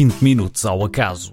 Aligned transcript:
20 0.00 0.22
minutos 0.22 0.64
ao 0.64 0.82
acaso. 0.82 1.30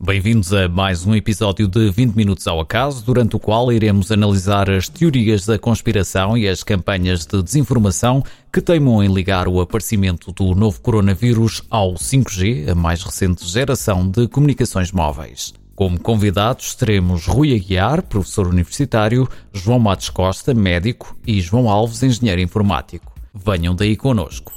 Bem-vindos 0.00 0.52
a 0.52 0.68
mais 0.68 1.06
um 1.06 1.14
episódio 1.14 1.68
de 1.68 1.88
20 1.88 2.16
Minutos 2.16 2.48
ao 2.48 2.58
Acaso, 2.58 3.04
durante 3.04 3.36
o 3.36 3.38
qual 3.38 3.72
iremos 3.72 4.10
analisar 4.10 4.68
as 4.68 4.88
teorias 4.88 5.46
da 5.46 5.56
conspiração 5.56 6.36
e 6.36 6.48
as 6.48 6.64
campanhas 6.64 7.24
de 7.24 7.40
desinformação 7.40 8.24
que 8.52 8.60
teimam 8.60 9.04
em 9.04 9.14
ligar 9.14 9.46
o 9.46 9.60
aparecimento 9.60 10.32
do 10.32 10.52
novo 10.52 10.80
coronavírus 10.80 11.62
ao 11.70 11.94
5G, 11.94 12.68
a 12.68 12.74
mais 12.74 13.04
recente 13.04 13.46
geração 13.46 14.10
de 14.10 14.26
comunicações 14.26 14.90
móveis. 14.90 15.54
Como 15.76 16.00
convidados 16.00 16.74
teremos 16.74 17.26
Rui 17.26 17.54
Aguiar, 17.54 18.00
professor 18.00 18.46
universitário, 18.46 19.28
João 19.52 19.78
Matos 19.78 20.08
Costa, 20.08 20.54
médico 20.54 21.14
e 21.26 21.38
João 21.38 21.68
Alves, 21.68 22.02
engenheiro 22.02 22.40
informático. 22.40 23.12
Venham 23.34 23.74
daí 23.74 23.94
conosco. 23.94 24.50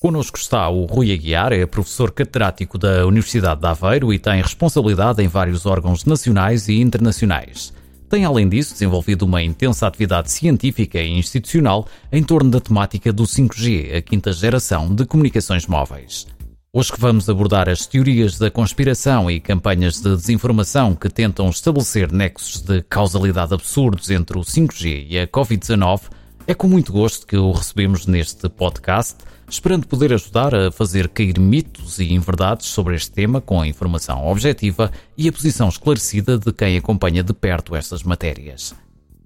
Connosco 0.00 0.36
está 0.38 0.68
o 0.68 0.86
Rui 0.86 1.12
Aguiar, 1.12 1.52
é 1.52 1.64
professor 1.66 2.10
catedrático 2.10 2.76
da 2.76 3.06
Universidade 3.06 3.60
de 3.60 3.66
Aveiro 3.68 4.12
e 4.12 4.18
tem 4.18 4.42
responsabilidade 4.42 5.22
em 5.22 5.28
vários 5.28 5.66
órgãos 5.66 6.04
nacionais 6.04 6.66
e 6.66 6.80
internacionais. 6.80 7.72
Tem, 8.08 8.24
além 8.24 8.48
disso, 8.48 8.72
desenvolvido 8.72 9.22
uma 9.22 9.40
intensa 9.40 9.86
atividade 9.86 10.32
científica 10.32 11.00
e 11.00 11.12
institucional 11.12 11.86
em 12.10 12.24
torno 12.24 12.50
da 12.50 12.58
temática 12.58 13.12
do 13.12 13.22
5G, 13.22 13.98
a 13.98 14.02
quinta 14.02 14.32
geração 14.32 14.92
de 14.92 15.06
comunicações 15.06 15.64
móveis. 15.68 16.26
Hoje 16.70 16.92
que 16.92 17.00
vamos 17.00 17.30
abordar 17.30 17.66
as 17.66 17.86
teorias 17.86 18.36
da 18.38 18.50
conspiração 18.50 19.30
e 19.30 19.40
campanhas 19.40 20.02
de 20.02 20.14
desinformação 20.14 20.94
que 20.94 21.08
tentam 21.08 21.48
estabelecer 21.48 22.12
nexos 22.12 22.60
de 22.60 22.82
causalidade 22.82 23.54
absurdos 23.54 24.10
entre 24.10 24.36
o 24.36 24.42
5G 24.42 25.06
e 25.08 25.18
a 25.18 25.26
Covid-19, 25.26 26.02
é 26.46 26.52
com 26.52 26.68
muito 26.68 26.92
gosto 26.92 27.26
que 27.26 27.38
o 27.38 27.52
recebemos 27.52 28.06
neste 28.06 28.50
podcast 28.50 29.16
esperando 29.48 29.86
poder 29.86 30.12
ajudar 30.12 30.54
a 30.54 30.70
fazer 30.70 31.08
cair 31.08 31.40
mitos 31.40 32.00
e 32.00 32.12
inverdades 32.12 32.66
sobre 32.66 32.96
este 32.96 33.12
tema 33.12 33.40
com 33.40 33.62
a 33.62 33.66
informação 33.66 34.26
objetiva 34.26 34.92
e 35.16 35.26
a 35.26 35.32
posição 35.32 35.70
esclarecida 35.70 36.36
de 36.38 36.52
quem 36.52 36.76
acompanha 36.76 37.22
de 37.22 37.32
perto 37.32 37.74
estas 37.74 38.02
matérias. 38.02 38.74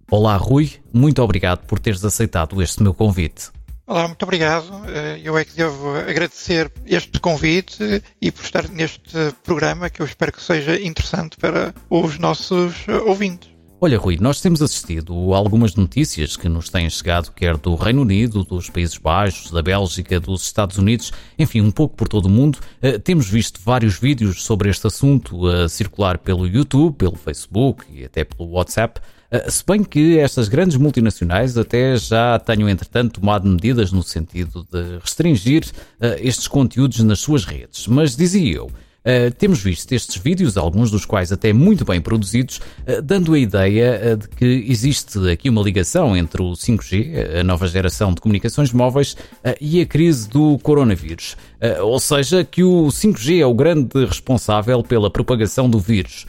Olá, 0.09 0.37
Rui, 0.37 0.75
muito 0.93 1.21
obrigado 1.21 1.67
por 1.67 1.81
teres 1.81 2.05
aceitado 2.05 2.63
este 2.63 2.85
meu 2.85 2.95
convite. 2.95 3.51
Olá, 3.93 4.09
muito 4.09 4.23
obrigado. 4.23 4.89
Eh, 4.89 5.21
eu 5.23 5.37
é 5.37 5.45
que 5.45 5.55
devo 5.55 5.95
agradecer 5.97 6.73
este 6.87 7.21
convite 7.21 8.03
e 8.23 8.33
por 8.33 8.43
estar 8.43 8.67
neste 8.71 9.35
programa 9.45 9.91
que 9.91 10.01
eu 10.01 10.07
espero 10.07 10.33
que 10.33 10.43
seja 10.43 10.81
interessante 10.81 11.37
para 11.37 11.75
os 11.91 12.19
nossos 12.19 12.89
ouvintes. 13.05 13.51
Olha, 13.79 13.99
Rui, 13.99 14.17
nós 14.19 14.41
temos 14.41 14.63
assistido 14.63 15.35
a 15.35 15.37
algumas 15.37 15.75
notícias 15.75 16.39
que 16.39 16.49
nos 16.49 16.71
têm 16.71 16.89
chegado, 16.89 17.33
quer 17.33 17.59
do 17.59 17.75
Reino 17.75 18.01
Unido, 18.01 18.45
dos 18.45 18.71
Países 18.71 18.97
Baixos, 18.97 19.51
da 19.51 19.61
Bélgica, 19.61 20.19
dos 20.19 20.43
Estados 20.43 20.79
Unidos, 20.79 21.13
enfim, 21.39 21.61
um 21.61 21.71
pouco 21.71 21.95
por 21.95 22.09
todo 22.09 22.27
o 22.27 22.31
mundo. 22.31 22.61
Uh, 22.83 22.99
temos 22.99 23.29
visto 23.29 23.61
vários 23.63 23.99
vídeos 23.99 24.43
sobre 24.43 24.71
este 24.71 24.87
assunto 24.87 25.47
a 25.47 25.69
circular 25.69 26.17
pelo 26.17 26.47
YouTube, 26.47 26.97
pelo 26.97 27.17
Facebook 27.17 27.85
e 27.93 28.07
até 28.07 28.25
pelo 28.25 28.53
WhatsApp. 28.53 29.03
Uh, 29.33 29.51
se 29.51 29.65
bem 29.67 29.83
que 29.83 30.19
estas 30.19 30.49
grandes 30.49 30.77
multinacionais 30.77 31.57
até 31.57 31.97
já 31.97 32.39
tenham, 32.39 32.69
entretanto, 32.69 33.21
tomado 33.21 33.49
medidas 33.49 33.91
no 33.91 34.03
sentido 34.03 34.67
de 34.71 34.99
restringir 35.03 35.65
uh, 35.65 36.19
estes 36.19 36.47
conteúdos 36.47 37.01
nas 37.01 37.21
suas 37.21 37.45
redes. 37.45 37.87
Mas 37.87 38.15
dizia 38.15 38.57
eu, 38.57 38.71
Uh, 39.03 39.35
temos 39.35 39.61
visto 39.61 39.93
estes 39.93 40.17
vídeos, 40.17 40.57
alguns 40.57 40.89
dos 40.89 41.05
quais 41.05 41.33
até 41.33 41.53
muito 41.53 41.85
bem 41.85 42.01
produzidos, 42.01 42.59
uh, 42.87 43.03
dando 43.03 43.35
a 43.35 43.39
ideia 43.39 44.15
uh, 44.15 44.17
de 44.17 44.29
que 44.29 44.65
existe 44.69 45.19
aqui 45.29 45.51
uma 45.51 45.61
ligação 45.61 46.17
entre 46.17 46.41
o 46.41 46.53
5G, 46.53 47.41
a 47.41 47.43
nova 47.43 47.67
geração 47.67 48.15
de 48.15 48.21
comunicações 48.21 48.73
móveis, 48.73 49.17
e 49.61 49.81
a 49.81 49.87
crise 49.87 50.29
do 50.29 50.57
coronavírus. 50.59 51.37
ou 51.83 51.99
seja, 51.99 52.45
que 52.45 52.63
o 52.63 52.87
5G 52.87 53.41
é 53.41 53.47
o 53.47 53.55
grande 53.55 54.05
responsável 54.05 54.83
pela 54.83 55.11
propagação 55.11 55.69
do 55.69 55.81
vírus. 55.81 56.27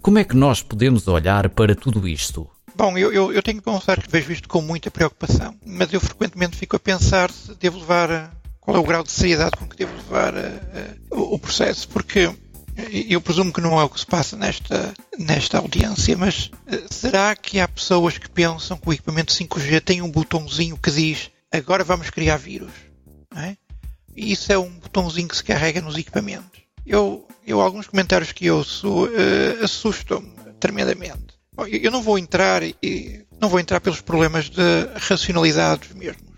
Como 0.00 0.18
é 0.18 0.24
que 0.24 0.36
nós 0.36 0.62
podemos 0.62 1.08
olhar 1.08 1.48
para 1.50 1.74
tudo 1.74 2.06
isto? 2.06 2.48
Bom, 2.76 2.98
eu, 2.98 3.12
eu, 3.12 3.32
eu 3.32 3.42
tenho 3.42 3.58
que 3.58 3.64
confessar 3.64 4.02
que 4.02 4.10
vejo 4.10 4.32
isto 4.32 4.48
com 4.48 4.60
muita 4.60 4.90
preocupação, 4.90 5.54
mas 5.64 5.92
eu 5.92 6.00
frequentemente 6.00 6.56
fico 6.56 6.74
a 6.74 6.80
pensar 6.80 7.30
se 7.30 7.54
devo 7.54 7.78
levar 7.78 8.34
qual 8.60 8.76
é 8.76 8.80
o 8.80 8.84
grau 8.84 9.04
de 9.04 9.12
seriedade 9.12 9.56
com 9.56 9.68
que 9.68 9.76
devo 9.76 9.94
levar 9.94 10.34
uh, 10.34 11.34
o 11.34 11.38
processo, 11.38 11.88
porque 11.88 12.34
eu 13.08 13.20
presumo 13.20 13.52
que 13.52 13.60
não 13.60 13.78
é 13.78 13.84
o 13.84 13.88
que 13.88 14.00
se 14.00 14.06
passa 14.06 14.36
nesta, 14.36 14.92
nesta 15.16 15.58
audiência, 15.58 16.16
mas 16.16 16.50
será 16.90 17.36
que 17.36 17.60
há 17.60 17.68
pessoas 17.68 18.18
que 18.18 18.28
pensam 18.28 18.76
que 18.76 18.88
o 18.88 18.92
equipamento 18.92 19.32
5G 19.32 19.80
tem 19.80 20.02
um 20.02 20.10
botãozinho 20.10 20.76
que 20.76 20.90
diz 20.90 21.30
agora 21.52 21.84
vamos 21.84 22.10
criar 22.10 22.36
vírus? 22.36 22.72
É? 23.36 23.56
E 24.16 24.32
isso 24.32 24.52
é 24.52 24.58
um 24.58 24.70
botãozinho 24.70 25.28
que 25.28 25.36
se 25.36 25.44
carrega 25.44 25.80
nos 25.80 25.96
equipamentos. 25.96 26.62
Eu, 26.84 27.26
eu 27.46 27.60
alguns 27.60 27.86
comentários 27.86 28.32
que 28.32 28.50
ouço 28.50 29.08
assustam-me 29.62 30.32
tremendamente. 30.60 31.34
Eu 31.68 31.90
não 31.90 32.02
vou 32.02 32.18
entrar 32.18 32.62
e 32.62 33.24
não 33.40 33.48
vou 33.48 33.60
entrar 33.60 33.80
pelos 33.80 34.00
problemas 34.00 34.50
de 34.50 34.62
racionalidade 34.96 35.94
mesmo 35.94 36.34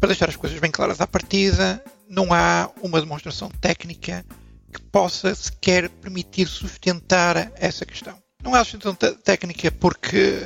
para 0.00 0.08
deixar 0.08 0.30
as 0.30 0.36
coisas 0.36 0.58
bem 0.58 0.70
claras 0.70 1.00
à 1.00 1.06
partida, 1.06 1.84
não 2.08 2.32
há 2.32 2.70
uma 2.82 3.00
demonstração 3.00 3.50
técnica 3.60 4.24
que 4.72 4.80
possa 4.80 5.34
sequer 5.34 5.90
permitir 5.90 6.46
sustentar 6.46 7.52
essa 7.56 7.84
questão. 7.84 8.16
Não 8.42 8.54
há 8.54 8.64
sustentação 8.64 8.94
técnica 9.22 9.70
porque 9.70 10.42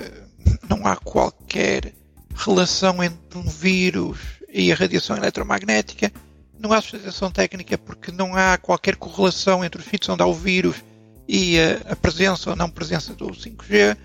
não 0.69 0.85
há 0.87 0.97
qualquer 0.97 1.93
relação 2.35 3.03
entre 3.03 3.39
um 3.39 3.49
vírus 3.49 4.19
e 4.53 4.73
a 4.73 4.75
radiação 4.75 5.17
eletromagnética. 5.17 6.13
Não 6.59 6.73
há 6.73 6.81
sustentação 6.81 7.31
técnica 7.31 7.77
porque 7.77 8.13
não 8.13 8.35
há 8.35 8.57
qualquer 8.57 8.97
correlação 8.97 9.65
entre 9.65 9.81
os 9.81 9.87
sítios 9.87 10.09
onde 10.09 10.23
há 10.23 10.27
o 10.27 10.35
vírus 10.35 10.77
e 11.29 11.59
a, 11.59 11.93
a 11.93 11.97
presença 11.97 12.51
ou 12.51 12.57
não 12.57 12.71
presença 12.71 13.15
do 13.15 13.27
5G. 13.27 13.97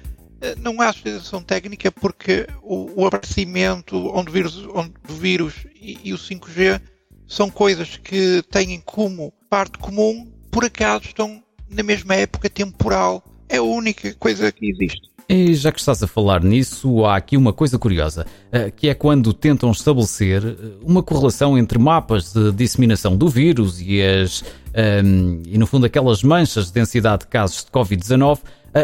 Eh, 0.42 0.56
não 0.58 0.82
há 0.82 0.92
sustentação 0.92 1.44
técnica 1.44 1.92
porque 1.92 2.48
o, 2.62 3.02
o 3.02 3.06
aparecimento 3.06 3.96
onde 4.16 4.30
o 4.30 4.34
vírus, 4.34 4.58
onde 4.74 4.94
o 5.08 5.14
vírus 5.14 5.54
e, 5.76 6.00
e 6.04 6.14
o 6.14 6.18
5G 6.18 6.82
são 7.28 7.50
coisas 7.50 7.98
que 7.98 8.42
têm 8.50 8.82
como 8.82 9.32
parte 9.50 9.78
comum, 9.78 10.32
por 10.52 10.66
acaso 10.66 11.06
estão 11.06 11.44
na 11.70 11.84
mesma 11.84 12.16
época 12.16 12.50
temporal. 12.50 13.24
É 13.48 13.58
a 13.58 13.64
única 13.64 14.14
coisa 14.16 14.52
que 14.52 14.70
existe. 14.70 15.09
E 15.32 15.54
já 15.54 15.72
que 15.72 15.80
estás 15.80 16.02
a 16.02 16.08
falar 16.08 16.44
nisso, 16.44 17.06
há 17.06 17.16
aqui 17.16 17.38
uma 17.38 17.54
coisa 17.54 17.78
curiosa, 17.78 18.26
eh, 18.52 18.72
que 18.72 18.90
é 18.90 18.96
quando 18.96 19.32
tentam 19.32 19.70
estabelecer 19.70 20.44
eh, 20.44 20.56
uma 20.82 21.04
correlação 21.04 21.56
entre 21.56 21.78
mapas 21.78 22.34
de 22.34 22.52
disseminação 22.52 23.16
do 23.16 23.30
vírus 23.30 23.80
e 23.80 24.02
as 24.02 24.42
um, 24.42 24.46
ehm, 24.74 25.42
e 25.46 25.58
no 25.60 25.68
fundo 25.68 25.86
aquelas 25.86 26.24
manchas 26.24 26.68
de 26.68 26.74
densidade 26.74 27.26
de 27.26 27.28
casos 27.28 27.64
de 27.64 27.70
Covid-19 27.70 28.40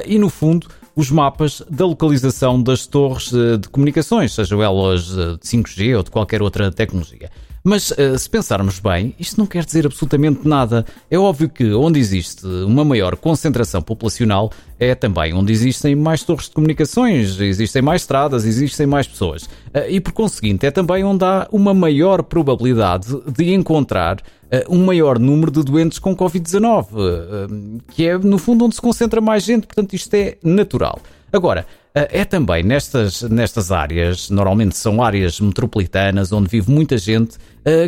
e 0.06 0.18
no 0.20 0.30
fundo 0.30 0.68
os 0.96 1.12
mapas 1.12 1.62
da 1.70 1.86
localização 1.86 2.62
das 2.62 2.88
torres 2.88 3.32
eh, 3.34 3.58
de 3.58 3.68
comunicações, 3.68 4.34
sejam 4.34 4.64
elas 4.64 5.12
eh, 5.12 5.34
de 5.34 5.46
5G 5.46 5.98
ou 5.98 6.04
de 6.04 6.10
qualquer 6.10 6.42
outra 6.42 6.72
tecnologia. 6.72 7.30
Mas 7.68 7.92
eh, 7.98 8.16
se 8.16 8.30
pensarmos 8.30 8.80
bem, 8.80 9.16
isto 9.20 9.40
não 9.40 9.48
quer 9.48 9.66
dizer 9.66 9.88
absolutamente 9.88 10.48
nada. 10.48 10.86
É 11.10 11.18
óbvio 11.18 11.50
que 11.50 11.74
onde 11.74 12.00
existe 12.00 12.46
uma 12.46 12.86
maior 12.86 13.16
concentração 13.16 13.82
populacional 13.82 14.52
é 14.80 14.94
também 14.94 15.34
onde 15.34 15.52
existem 15.52 15.96
mais 15.96 16.22
torres 16.22 16.46
de 16.46 16.52
comunicações, 16.52 17.40
existem 17.40 17.82
mais 17.82 18.04
estradas, 18.04 18.46
existem 18.46 18.86
mais 18.86 19.08
pessoas. 19.08 19.50
E 19.90 20.00
por 20.00 20.14
conseguinte, 20.14 20.64
é 20.68 20.70
também 20.70 21.04
onde 21.04 21.26
há 21.26 21.48
uma 21.52 21.74
maior 21.74 22.22
probabilidade 22.22 23.08
de 23.36 23.52
encontrar 23.52 24.22
um 24.70 24.86
maior 24.86 25.18
número 25.18 25.50
de 25.50 25.64
doentes 25.64 25.98
com 25.98 26.16
Covid-19, 26.16 27.82
que 27.90 28.06
é 28.06 28.18
no 28.18 28.38
fundo 28.38 28.66
onde 28.66 28.76
se 28.76 28.82
concentra 28.82 29.20
mais 29.20 29.44
gente, 29.44 29.66
portanto 29.66 29.94
isto 29.94 30.14
é 30.14 30.38
natural. 30.44 31.00
Agora, 31.34 31.66
é 31.96 32.26
também 32.26 32.62
nestas, 32.62 33.22
nestas 33.24 33.72
áreas, 33.72 34.30
normalmente 34.30 34.78
são 34.78 35.02
áreas 35.02 35.40
metropolitanas 35.40 36.32
onde 36.32 36.50
vive 36.50 36.70
muita 36.70 36.98
gente, 36.98 37.38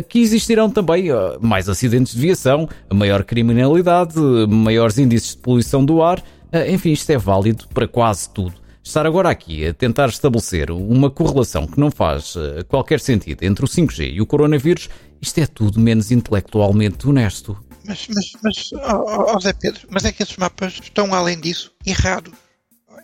que 0.08 0.20
existirão 0.20 0.70
também 0.70 1.08
mais 1.40 1.68
acidentes 1.68 2.14
de 2.14 2.20
viação, 2.20 2.68
maior 2.92 3.22
criminalidade, 3.22 4.18
maiores 4.48 4.96
índices 4.96 5.32
de 5.32 5.42
poluição 5.42 5.84
do 5.84 6.02
ar, 6.02 6.22
enfim, 6.68 6.92
isto 6.92 7.10
é 7.10 7.18
válido 7.18 7.68
para 7.68 7.86
quase 7.86 8.30
tudo. 8.30 8.54
Estar 8.82 9.04
agora 9.04 9.28
aqui 9.28 9.66
a 9.66 9.74
tentar 9.74 10.08
estabelecer 10.08 10.70
uma 10.70 11.10
correlação 11.10 11.66
que 11.66 11.78
não 11.78 11.90
faz 11.90 12.34
qualquer 12.66 13.00
sentido 13.00 13.42
entre 13.42 13.62
o 13.62 13.68
5G 13.68 14.14
e 14.14 14.22
o 14.22 14.26
coronavírus 14.26 14.88
isto 15.20 15.38
é 15.38 15.46
tudo 15.46 15.80
menos 15.80 16.10
intelectualmente 16.10 17.08
honesto. 17.08 17.58
Mas, 17.84 18.06
mas, 18.14 18.32
mas 18.42 18.72
oh, 18.72 19.34
oh 19.34 19.40
Zé 19.40 19.52
Pedro, 19.52 19.86
mas 19.90 20.04
é 20.04 20.12
que 20.12 20.22
esses 20.22 20.36
mapas 20.36 20.78
estão, 20.82 21.14
além 21.14 21.40
disso, 21.40 21.72
errados. 21.84 22.32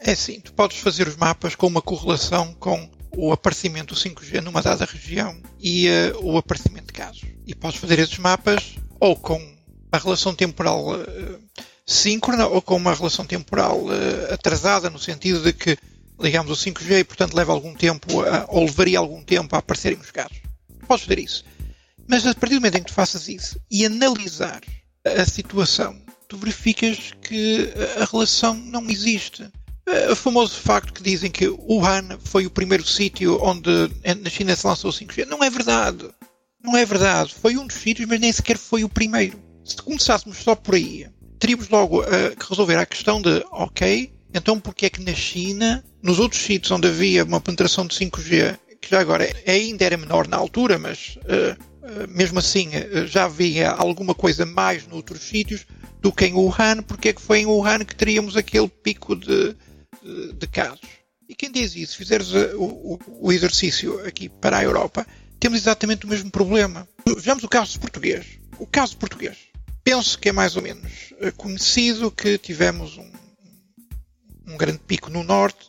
É 0.06 0.12
assim, 0.12 0.38
tu 0.38 0.52
podes 0.52 0.76
fazer 0.76 1.08
os 1.08 1.16
mapas 1.16 1.54
com 1.54 1.66
uma 1.66 1.80
correlação 1.80 2.52
com 2.60 2.90
o 3.16 3.32
aparecimento 3.32 3.94
do 3.94 4.00
5G 4.00 4.42
numa 4.42 4.60
dada 4.60 4.84
região 4.84 5.34
e 5.58 5.88
uh, 5.88 6.22
o 6.22 6.36
aparecimento 6.36 6.88
de 6.88 6.92
casos. 6.92 7.22
E 7.46 7.54
podes 7.54 7.80
fazer 7.80 7.98
esses 7.98 8.18
mapas 8.18 8.74
ou 9.00 9.16
com 9.16 9.40
a 9.90 9.96
relação 9.96 10.34
temporal 10.34 10.94
uh, 10.94 11.40
síncrona 11.86 12.46
ou 12.46 12.60
com 12.60 12.76
uma 12.76 12.94
relação 12.94 13.24
temporal 13.24 13.82
uh, 13.86 14.34
atrasada, 14.34 14.90
no 14.90 14.98
sentido 14.98 15.40
de 15.42 15.54
que 15.54 15.78
ligamos 16.20 16.52
o 16.52 16.70
5G 16.70 16.98
e, 16.98 17.04
portanto, 17.04 17.34
leva 17.34 17.52
algum 17.52 17.74
tempo, 17.74 18.20
a, 18.20 18.44
ou 18.48 18.66
levaria 18.66 18.98
algum 18.98 19.22
tempo 19.22 19.56
a 19.56 19.60
aparecerem 19.60 19.98
os 19.98 20.10
casos. 20.10 20.36
Podes 20.86 21.06
fazer 21.06 21.18
isso. 21.18 21.46
Mas 22.06 22.26
a 22.26 22.34
partir 22.34 22.56
do 22.56 22.60
momento 22.60 22.76
em 22.76 22.82
que 22.82 22.90
tu 22.90 22.94
faças 22.94 23.26
isso 23.26 23.58
e 23.70 23.86
analisar 23.86 24.60
a 25.02 25.24
situação, 25.24 25.98
tu 26.28 26.36
verificas 26.36 27.12
que 27.22 27.72
a 27.98 28.04
relação 28.04 28.54
não 28.54 28.90
existe. 28.90 29.50
O 30.10 30.16
famoso 30.16 30.54
facto 30.54 30.94
que 30.94 31.02
dizem 31.02 31.30
que 31.30 31.46
Wuhan 31.46 32.18
foi 32.24 32.46
o 32.46 32.50
primeiro 32.50 32.86
sítio 32.86 33.38
onde 33.42 33.70
na 34.22 34.30
China 34.30 34.56
se 34.56 34.66
lançou 34.66 34.90
o 34.90 34.94
5G. 34.94 35.26
Não 35.26 35.44
é 35.44 35.50
verdade. 35.50 36.08
Não 36.62 36.76
é 36.76 36.84
verdade. 36.86 37.34
Foi 37.34 37.56
um 37.58 37.66
dos 37.66 37.76
sítios, 37.76 38.08
mas 38.08 38.18
nem 38.18 38.32
sequer 38.32 38.56
foi 38.56 38.82
o 38.82 38.88
primeiro. 38.88 39.38
Se 39.62 39.76
começássemos 39.76 40.38
só 40.38 40.54
por 40.54 40.74
aí, 40.74 41.06
teríamos 41.38 41.68
logo 41.68 42.00
uh, 42.00 42.36
que 42.38 42.48
resolver 42.48 42.76
a 42.76 42.86
questão 42.86 43.20
de, 43.20 43.44
ok, 43.50 44.10
então 44.32 44.58
porque 44.58 44.86
é 44.86 44.90
que 44.90 45.02
na 45.02 45.12
China, 45.12 45.84
nos 46.02 46.18
outros 46.18 46.40
sítios 46.40 46.70
onde 46.70 46.88
havia 46.88 47.22
uma 47.24 47.40
penetração 47.40 47.86
de 47.86 47.94
5G, 47.94 48.58
que 48.80 48.90
já 48.90 49.00
agora 49.00 49.30
ainda 49.46 49.84
era 49.84 49.96
menor 49.96 50.26
na 50.26 50.38
altura, 50.38 50.78
mas 50.78 51.18
uh, 51.24 52.02
uh, 52.02 52.08
mesmo 52.08 52.38
assim 52.38 52.70
já 53.06 53.24
havia 53.24 53.70
alguma 53.70 54.14
coisa 54.14 54.46
mais 54.46 54.86
noutros 54.86 55.20
sítios 55.20 55.66
do 56.00 56.12
que 56.12 56.26
em 56.26 56.34
Wuhan, 56.34 56.82
porque 56.82 57.08
é 57.08 57.12
que 57.12 57.20
foi 57.20 57.40
em 57.40 57.46
Wuhan 57.46 57.80
que 57.80 57.94
teríamos 57.94 58.36
aquele 58.36 58.68
pico 58.68 59.14
de, 59.14 59.54
de, 60.04 60.46
casos. 60.46 60.80
E 61.28 61.34
quem 61.34 61.50
diz 61.50 61.74
isso, 61.74 61.96
fizeres 61.96 62.32
o, 62.32 62.98
o, 63.20 63.32
exercício 63.32 63.98
aqui 64.06 64.28
para 64.28 64.58
a 64.58 64.62
Europa, 64.62 65.06
temos 65.40 65.58
exatamente 65.58 66.04
o 66.04 66.08
mesmo 66.08 66.30
problema. 66.30 66.86
Vejamos 67.06 67.42
o 67.42 67.48
caso 67.48 67.80
português. 67.80 68.26
O 68.58 68.66
caso 68.66 68.96
português 68.96 69.36
penso 69.84 70.18
que 70.18 70.30
é 70.30 70.32
mais 70.32 70.56
ou 70.56 70.62
menos 70.62 71.12
eh, 71.20 71.30
conhecido 71.30 72.10
que 72.10 72.38
tivemos 72.38 72.96
um, 72.96 73.12
um 74.48 74.56
grande 74.56 74.78
pico 74.78 75.10
no 75.10 75.22
norte 75.22 75.68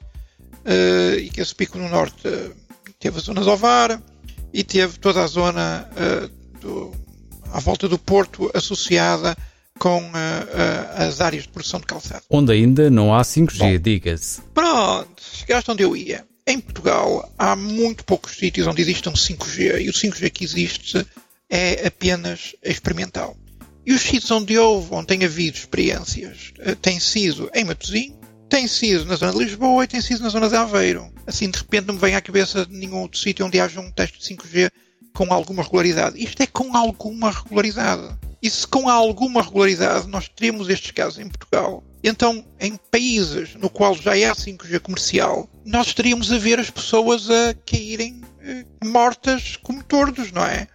uh, 0.66 1.20
e 1.20 1.30
que 1.30 1.42
esse 1.42 1.54
pico 1.54 1.78
no 1.78 1.90
norte 1.90 2.26
uh, 2.26 2.56
teve 2.98 3.18
a 3.18 3.22
zona 3.22 3.42
de 3.42 3.50
Ovar 3.50 4.02
e 4.54 4.64
teve 4.64 4.98
toda 5.00 5.22
a 5.22 5.28
zona 5.28 5.90
uh, 5.92 6.60
do, 6.60 6.92
à 7.52 7.60
volta 7.60 7.90
do 7.90 8.00
Porto 8.00 8.50
associada 8.54 9.36
com 9.80 10.02
as 10.96 11.22
áreas 11.22 11.44
de 11.44 11.50
produção 11.50 11.80
de 11.80 11.86
calçado. 11.86 12.24
Onde 12.30 12.52
ainda 12.52 12.90
não 12.90 13.14
há 13.14 13.22
5G, 13.22 13.78
diga-se. 13.80 14.42
Pronto, 14.54 15.22
chegaste 15.22 15.72
onde 15.72 15.84
eu 15.84 15.96
ia. 15.96 16.26
Em 16.48 16.60
Portugal 16.60 17.30
há 17.38 17.56
muito 17.56 18.06
poucos 18.06 18.38
sítios 18.38 18.68
onde 18.68 18.82
existe 18.82 19.10
um 19.10 19.14
5G 19.14 19.82
e 19.82 19.90
o 19.90 19.94
5G 19.94 20.30
que 20.30 20.44
existe 20.44 21.06
é 21.50 21.88
apenas 21.88 22.56
experimental. 22.64 23.36
E 23.86 23.94
os 23.94 24.02
sítios 24.02 24.32
onde 24.32 24.58
houve, 24.58 24.88
onde 24.92 25.08
tem 25.08 25.24
havido 25.24 25.58
experiências, 25.58 26.54
eh, 26.60 26.76
tem 26.76 27.00
sido 27.00 27.50
em 27.54 27.64
Matosinhos, 27.64 28.18
tem 28.50 28.68
sido 28.68 29.06
na 29.06 29.16
zona 29.16 29.32
de 29.32 29.40
Lisboa 29.40 29.84
e 29.84 29.88
tem 29.88 30.02
sido 30.02 30.24
na 30.24 30.30
zona 30.30 30.50
de 30.50 30.56
Aveiro. 30.56 31.12
Assim, 31.28 31.50
de 31.50 31.60
repente, 31.60 31.86
não 31.86 31.96
me 31.96 32.00
vem 32.00 32.16
à 32.16 32.22
cabeça 32.22 32.66
nenhum 32.70 33.02
outro 33.02 33.20
sítio 33.20 33.46
onde 33.46 33.60
haja 33.60 33.80
um 33.80 33.92
teste 33.92 34.20
de 34.20 34.26
5G 34.26 34.72
com 35.14 35.32
alguma 35.32 35.64
regularidade. 35.64 36.22
Isto 36.22 36.42
é 36.42 36.48
com 36.48 36.76
alguma 36.76 37.32
regularidade. 37.32 38.16
E 38.46 38.50
se 38.52 38.68
com 38.68 38.88
alguma 38.88 39.42
regularidade 39.42 40.08
nós 40.08 40.30
teríamos 40.30 40.70
estes 40.70 40.92
casos 40.92 41.18
em 41.18 41.28
Portugal, 41.28 41.84
então 42.04 42.46
em 42.60 42.78
países 42.92 43.56
no 43.56 43.72
qual 43.72 43.96
já 43.96 44.12
há 44.12 44.36
5G 44.36 44.82
comercial, 44.82 45.50
nós 45.66 45.88
estaríamos 45.88 46.32
a 46.32 46.38
ver 46.38 46.60
as 46.60 46.70
pessoas 46.70 47.28
a 47.28 47.56
caírem 47.66 48.22
eh, 48.42 48.64
mortas 48.86 49.58
como 49.64 49.84
tordos, 49.84 50.32
não 50.32 50.46
é? 50.46 50.68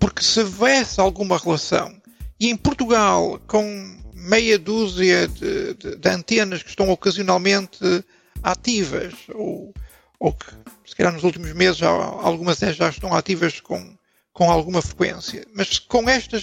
Porque 0.00 0.22
se 0.22 0.40
houvesse 0.40 0.98
alguma 0.98 1.36
relação 1.36 1.94
e 2.40 2.48
em 2.48 2.56
Portugal, 2.56 3.38
com 3.46 4.00
meia 4.14 4.58
dúzia 4.58 5.28
de, 5.28 5.74
de, 5.74 5.96
de 5.96 6.08
antenas 6.08 6.62
que 6.62 6.70
estão 6.70 6.88
ocasionalmente 6.88 8.02
ativas, 8.42 9.12
ou, 9.34 9.74
ou 10.18 10.32
que, 10.32 10.46
se 10.86 10.96
calhar 10.96 11.12
nos 11.12 11.22
últimos 11.22 11.52
meses, 11.52 11.82
algumas 11.82 12.60
já 12.60 12.88
estão 12.88 13.12
ativas 13.12 13.60
com, 13.60 13.94
com 14.32 14.50
alguma 14.50 14.80
frequência. 14.80 15.46
Mas 15.52 15.78
com 15.78 16.08
esta 16.08 16.42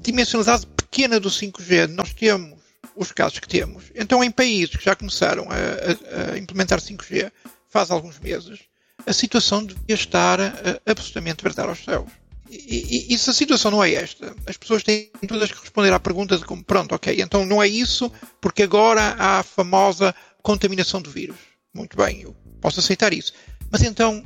dimensionalidade 0.00 0.66
pequena 0.66 1.20
do 1.20 1.28
5G, 1.28 1.88
nós 1.88 2.12
temos 2.12 2.58
os 2.96 3.12
casos 3.12 3.38
que 3.38 3.48
temos. 3.48 3.84
Então, 3.94 4.22
em 4.24 4.30
países 4.30 4.76
que 4.76 4.84
já 4.84 4.96
começaram 4.96 5.46
a, 5.50 6.30
a, 6.30 6.32
a 6.32 6.38
implementar 6.38 6.80
5G 6.80 7.30
faz 7.68 7.90
alguns 7.90 8.18
meses, 8.18 8.60
a 9.06 9.12
situação 9.12 9.64
devia 9.64 9.94
estar 9.94 10.40
a, 10.40 10.52
absolutamente 10.86 11.42
verdade 11.42 11.68
aos 11.68 11.84
céus. 11.84 12.10
E, 12.50 13.08
e, 13.10 13.14
e, 13.14 13.18
se 13.18 13.28
a 13.28 13.32
situação 13.32 13.70
não 13.70 13.84
é 13.84 13.92
esta, 13.92 14.34
as 14.46 14.56
pessoas 14.56 14.82
têm 14.82 15.10
todas 15.26 15.52
que 15.52 15.60
responder 15.60 15.92
à 15.92 16.00
pergunta 16.00 16.36
de 16.36 16.44
como, 16.44 16.64
pronto, 16.64 16.94
ok, 16.94 17.20
então 17.20 17.44
não 17.44 17.62
é 17.62 17.68
isso, 17.68 18.10
porque 18.40 18.62
agora 18.62 19.14
há 19.18 19.40
a 19.40 19.42
famosa 19.42 20.14
contaminação 20.42 21.02
do 21.02 21.10
vírus. 21.10 21.36
Muito 21.74 21.96
bem, 21.96 22.22
eu 22.22 22.34
posso 22.60 22.80
aceitar 22.80 23.12
isso. 23.12 23.34
Mas 23.70 23.82
então, 23.82 24.24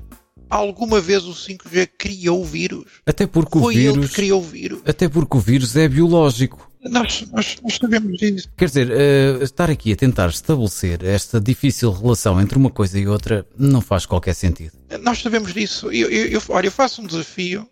alguma 0.52 1.00
vez 1.00 1.24
o 1.24 1.32
5G 1.32 1.88
criou 1.98 2.42
o 2.42 2.44
vírus? 2.44 2.84
Até 3.06 3.26
porque 3.26 3.58
Foi 3.58 3.74
o 3.74 3.76
vírus. 3.76 3.96
Ele 3.96 4.08
que 4.08 4.14
criou 4.14 4.40
o 4.40 4.44
vírus. 4.44 4.80
Até 4.84 5.08
porque 5.08 5.36
o 5.36 5.40
vírus 5.40 5.74
é 5.76 5.88
biológico. 5.88 6.70
Nós, 6.84 7.24
nós, 7.32 7.56
nós 7.62 7.76
sabemos 7.76 8.18
disso. 8.18 8.48
Quer 8.56 8.66
dizer, 8.66 8.90
uh, 8.90 9.42
estar 9.42 9.70
aqui 9.70 9.92
a 9.92 9.96
tentar 9.96 10.28
estabelecer 10.28 11.04
esta 11.04 11.40
difícil 11.40 11.90
relação 11.92 12.40
entre 12.40 12.58
uma 12.58 12.70
coisa 12.70 12.98
e 12.98 13.06
outra 13.06 13.46
não 13.56 13.80
faz 13.80 14.04
qualquer 14.04 14.34
sentido. 14.34 14.72
Nós 15.00 15.22
sabemos 15.22 15.54
disso. 15.54 15.90
Eu, 15.90 16.10
eu, 16.10 16.26
eu 16.26 16.42
olha, 16.48 16.66
eu 16.66 16.72
faço 16.72 17.00
um 17.00 17.06
desafio 17.06 17.66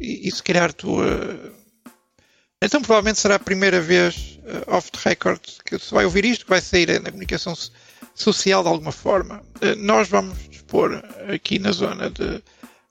e, 0.00 0.28
e 0.28 0.30
se 0.30 0.42
calhar 0.42 0.72
tu. 0.72 1.00
Uh, 1.00 1.52
então 2.60 2.80
provavelmente 2.80 3.20
será 3.20 3.34
a 3.36 3.38
primeira 3.38 3.80
vez 3.80 4.40
uh, 4.42 4.74
off 4.74 4.90
the 4.90 4.98
record 5.10 5.40
que 5.64 5.78
se 5.78 5.92
vai 5.92 6.04
ouvir 6.04 6.24
isto, 6.24 6.44
que 6.44 6.50
vai 6.50 6.60
sair 6.60 7.00
na 7.00 7.10
comunicação 7.10 7.54
social 8.14 8.62
de 8.62 8.68
alguma 8.68 8.90
forma. 8.90 9.42
Nós 9.76 10.08
vamos 10.08 10.55
dispor 10.66 11.00
aqui 11.32 11.58
na 11.60 11.70
zona 11.70 12.10
de 12.10 12.42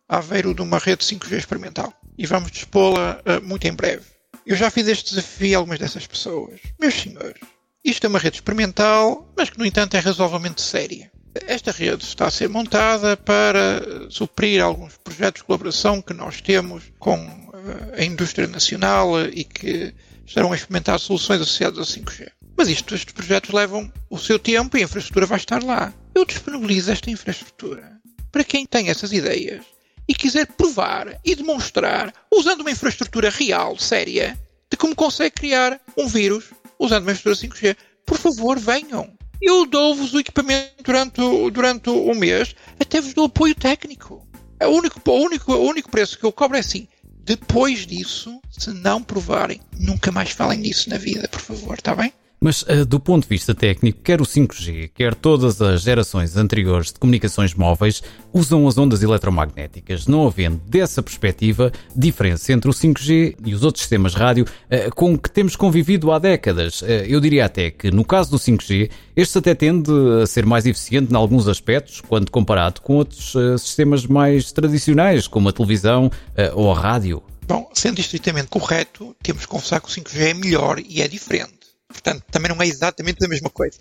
Aveiro 0.07 0.55
de 0.55 0.61
uma 0.61 0.79
rede 0.79 1.03
5G 1.03 1.37
experimental 1.37 1.93
e 2.17 2.25
vamos 2.25 2.51
dispô-la 2.51 3.21
muito 3.43 3.67
em 3.67 3.73
breve. 3.73 4.05
Eu 4.45 4.55
já 4.55 4.69
fiz 4.69 4.87
este 4.87 5.09
desafio 5.09 5.57
a 5.57 5.59
algumas 5.59 5.79
dessas 5.79 6.07
pessoas. 6.07 6.59
Meus 6.79 6.93
senhores, 6.93 7.41
isto 7.83 8.05
é 8.05 8.07
uma 8.07 8.19
rede 8.19 8.37
experimental, 8.37 9.29
mas 9.35 9.49
que 9.49 9.57
no 9.57 9.65
entanto 9.65 9.95
é 9.95 9.99
razoavelmente 9.99 10.61
séria. 10.61 11.11
Esta 11.47 11.71
rede 11.71 12.03
está 12.03 12.27
a 12.27 12.31
ser 12.31 12.47
montada 12.47 13.17
para 13.17 14.09
suprir 14.09 14.63
alguns 14.63 14.95
projetos 14.97 15.41
de 15.41 15.45
colaboração 15.45 16.01
que 16.01 16.13
nós 16.13 16.39
temos 16.39 16.83
com 16.97 17.17
eh, 17.17 18.01
a 18.01 18.05
indústria 18.05 18.47
nacional 18.47 19.21
e 19.25 19.43
que 19.43 19.93
estarão 20.25 20.53
a 20.53 20.55
experimentar 20.55 20.97
soluções 20.97 21.41
associadas 21.41 21.79
a 21.79 21.99
5G. 21.99 22.31
Mas 22.55 22.69
isto, 22.69 22.95
estes 22.95 23.13
projetos 23.13 23.51
levam 23.51 23.91
o 24.09 24.17
seu 24.17 24.39
tempo 24.39 24.77
e 24.77 24.81
a 24.81 24.85
infraestrutura 24.85 25.25
vai 25.25 25.37
estar 25.37 25.61
lá. 25.61 25.93
Eu 26.15 26.25
disponibilizo 26.25 26.91
esta 26.91 27.11
infraestrutura 27.11 27.99
para 28.31 28.43
quem 28.43 28.65
tem 28.65 28.89
essas 28.89 29.11
ideias 29.11 29.65
e 30.07 30.15
quiser 30.15 30.47
provar 30.47 31.19
e 31.23 31.35
demonstrar, 31.35 32.13
usando 32.31 32.61
uma 32.61 32.71
infraestrutura 32.71 33.29
real, 33.29 33.77
séria, 33.77 34.39
de 34.69 34.77
como 34.77 34.95
consegue 34.95 35.35
criar 35.35 35.79
um 35.97 36.07
vírus 36.07 36.45
usando 36.79 37.03
uma 37.03 37.11
infraestrutura 37.11 37.75
5G. 37.75 37.77
Por 38.05 38.17
favor, 38.17 38.57
venham 38.57 39.15
eu 39.41 39.65
dou-vos 39.65 40.13
o 40.13 40.19
equipamento 40.19 40.83
durante, 40.83 41.21
durante 41.51 41.89
um 41.89 42.15
mês, 42.15 42.55
até 42.79 42.99
vos 43.01 43.13
dou 43.13 43.25
apoio 43.25 43.53
técnico. 43.53 44.25
O 44.61 44.67
único, 44.67 45.01
o, 45.05 45.23
único, 45.23 45.53
o 45.53 45.67
único 45.67 45.91
preço 45.91 46.17
que 46.17 46.25
eu 46.25 46.31
cobro 46.31 46.57
é 46.57 46.61
assim. 46.61 46.87
Depois 47.03 47.85
disso, 47.85 48.39
se 48.49 48.71
não 48.71 49.03
provarem, 49.03 49.61
nunca 49.77 50.11
mais 50.11 50.31
falem 50.31 50.59
nisso 50.59 50.89
na 50.89 50.97
vida, 50.97 51.27
por 51.27 51.41
favor, 51.41 51.75
está 51.75 51.95
bem? 51.95 52.13
Mas 52.45 52.61
uh, 52.61 52.85
do 52.85 52.99
ponto 52.99 53.23
de 53.23 53.29
vista 53.29 53.55
técnico, 53.55 54.01
quer 54.03 54.21
o 54.21 54.23
5G, 54.23 54.91
quer 54.93 55.15
todas 55.15 55.59
as 55.63 55.81
gerações 55.81 56.37
anteriores 56.37 56.93
de 56.93 56.99
comunicações 56.99 57.55
móveis 57.55 58.03
usam 58.31 58.67
as 58.67 58.77
ondas 58.77 59.01
eletromagnéticas, 59.01 60.05
não 60.05 60.27
havendo 60.27 60.57
dessa 60.57 61.01
perspectiva 61.01 61.71
diferença 61.95 62.53
entre 62.53 62.69
o 62.69 62.71
5G 62.71 63.35
e 63.43 63.55
os 63.55 63.63
outros 63.63 63.81
sistemas 63.81 64.13
rádio 64.13 64.45
uh, 64.45 64.93
com 64.93 65.17
que 65.17 65.27
temos 65.27 65.55
convivido 65.55 66.11
há 66.11 66.19
décadas. 66.19 66.83
Uh, 66.83 66.85
eu 67.07 67.19
diria 67.19 67.45
até 67.45 67.71
que 67.71 67.89
no 67.89 68.05
caso 68.05 68.29
do 68.29 68.37
5G, 68.37 68.91
este 69.15 69.39
até 69.39 69.55
tende 69.55 69.89
a 70.21 70.27
ser 70.27 70.45
mais 70.45 70.67
eficiente 70.67 71.11
em 71.11 71.15
alguns 71.15 71.47
aspectos 71.47 71.99
quando 71.99 72.29
comparado 72.29 72.79
com 72.79 72.97
outros 72.97 73.33
sistemas 73.57 74.05
mais 74.05 74.51
tradicionais, 74.51 75.27
como 75.27 75.49
a 75.49 75.51
televisão 75.51 76.11
ou 76.53 76.71
a 76.71 76.79
rádio. 76.79 77.23
Bom, 77.47 77.69
sendo 77.73 77.99
estritamente 77.99 78.49
correto, 78.49 79.15
temos 79.23 79.43
que 79.43 79.47
confessar 79.47 79.79
que 79.79 79.87
o 79.87 79.91
5G 79.91 80.19
é 80.19 80.33
melhor 80.33 80.79
e 80.79 81.01
é 81.01 81.07
diferente. 81.07 81.54
Portanto, 81.95 82.23
também 82.29 82.49
não 82.49 82.61
é 82.61 82.67
exatamente 82.67 83.23
a 83.23 83.27
mesma 83.27 83.49
coisa. 83.49 83.77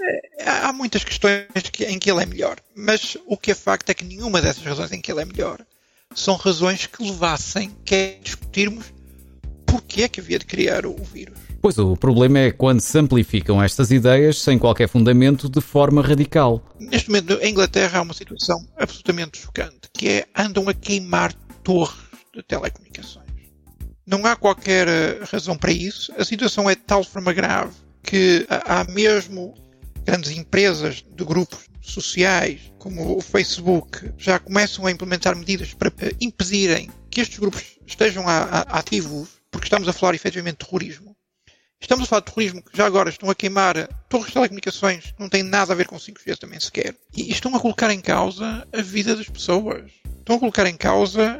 É, 0.00 0.48
há 0.48 0.72
muitas 0.72 1.02
questões 1.02 1.46
em 1.88 1.98
que 1.98 2.10
ele 2.10 2.22
é 2.22 2.26
melhor, 2.26 2.58
mas 2.74 3.16
o 3.26 3.36
que 3.36 3.50
é 3.50 3.54
facto 3.54 3.88
é 3.88 3.94
que 3.94 4.04
nenhuma 4.04 4.42
dessas 4.42 4.62
razões 4.62 4.92
em 4.92 5.00
que 5.00 5.10
ele 5.10 5.22
é 5.22 5.24
melhor 5.24 5.64
são 6.14 6.36
razões 6.36 6.86
que 6.86 7.02
levassem 7.02 7.74
a 7.90 8.22
discutirmos 8.22 8.92
porque 9.66 10.02
é 10.02 10.08
que 10.08 10.20
havia 10.20 10.38
de 10.38 10.46
criar 10.46 10.86
o 10.86 10.94
vírus. 10.96 11.38
Pois 11.60 11.78
o 11.78 11.96
problema 11.96 12.38
é 12.38 12.52
quando 12.52 12.80
se 12.80 12.96
amplificam 12.98 13.62
estas 13.62 13.90
ideias 13.90 14.40
sem 14.40 14.58
qualquer 14.58 14.88
fundamento 14.88 15.48
de 15.48 15.60
forma 15.60 16.00
radical. 16.00 16.62
Neste 16.78 17.08
momento, 17.08 17.34
em 17.42 17.50
Inglaterra, 17.50 17.98
há 17.98 18.02
uma 18.02 18.14
situação 18.14 18.64
absolutamente 18.76 19.38
chocante, 19.38 19.88
que 19.92 20.08
é 20.08 20.26
andam 20.36 20.68
a 20.68 20.74
queimar 20.74 21.32
torres 21.64 21.96
de 22.34 22.42
telecomunicações. 22.42 23.25
Não 24.06 24.24
há 24.24 24.36
qualquer 24.36 24.86
eh, 24.86 25.18
razão 25.30 25.58
para 25.58 25.72
isso. 25.72 26.12
A 26.16 26.24
situação 26.24 26.70
é 26.70 26.74
de 26.74 26.82
tal 26.82 27.02
forma 27.02 27.32
grave 27.32 27.74
que 28.02 28.46
há 28.48 28.84
mesmo 28.84 29.52
grandes 30.04 30.30
empresas 30.30 31.04
de 31.14 31.24
grupos 31.24 31.66
sociais, 31.82 32.60
como 32.78 33.18
o 33.18 33.20
Facebook, 33.20 34.12
já 34.16 34.38
começam 34.38 34.86
a 34.86 34.90
implementar 34.90 35.36
medidas 35.36 35.74
para 35.74 35.92
impedirem 36.20 36.88
que 37.10 37.20
estes 37.20 37.38
grupos 37.38 37.78
estejam 37.84 38.28
a, 38.28 38.60
ativos, 38.78 39.28
porque 39.50 39.66
estamos 39.66 39.88
a 39.88 39.92
falar 39.92 40.14
efetivamente 40.14 40.58
de 40.58 40.66
terrorismo. 40.66 41.16
Estamos 41.80 42.04
a 42.04 42.08
falar 42.08 42.20
de 42.20 42.26
terrorismo 42.26 42.62
que 42.62 42.76
já 42.76 42.86
agora 42.86 43.10
estão 43.10 43.28
a 43.28 43.34
queimar 43.34 43.88
torres 44.08 44.28
de 44.28 44.32
telecomunicações 44.34 45.14
não 45.18 45.28
têm 45.28 45.42
nada 45.42 45.72
a 45.72 45.76
ver 45.76 45.86
com 45.86 45.96
5G 45.96 46.38
também 46.38 46.60
sequer. 46.60 46.94
E 47.14 47.30
estão 47.30 47.54
a 47.54 47.60
colocar 47.60 47.90
em 47.90 48.00
causa 48.00 48.66
a 48.72 48.82
vida 48.82 49.16
das 49.16 49.28
pessoas. 49.28 49.90
Estão 50.26 50.34
a 50.34 50.40
colocar 50.40 50.66
em 50.66 50.76
causa, 50.76 51.38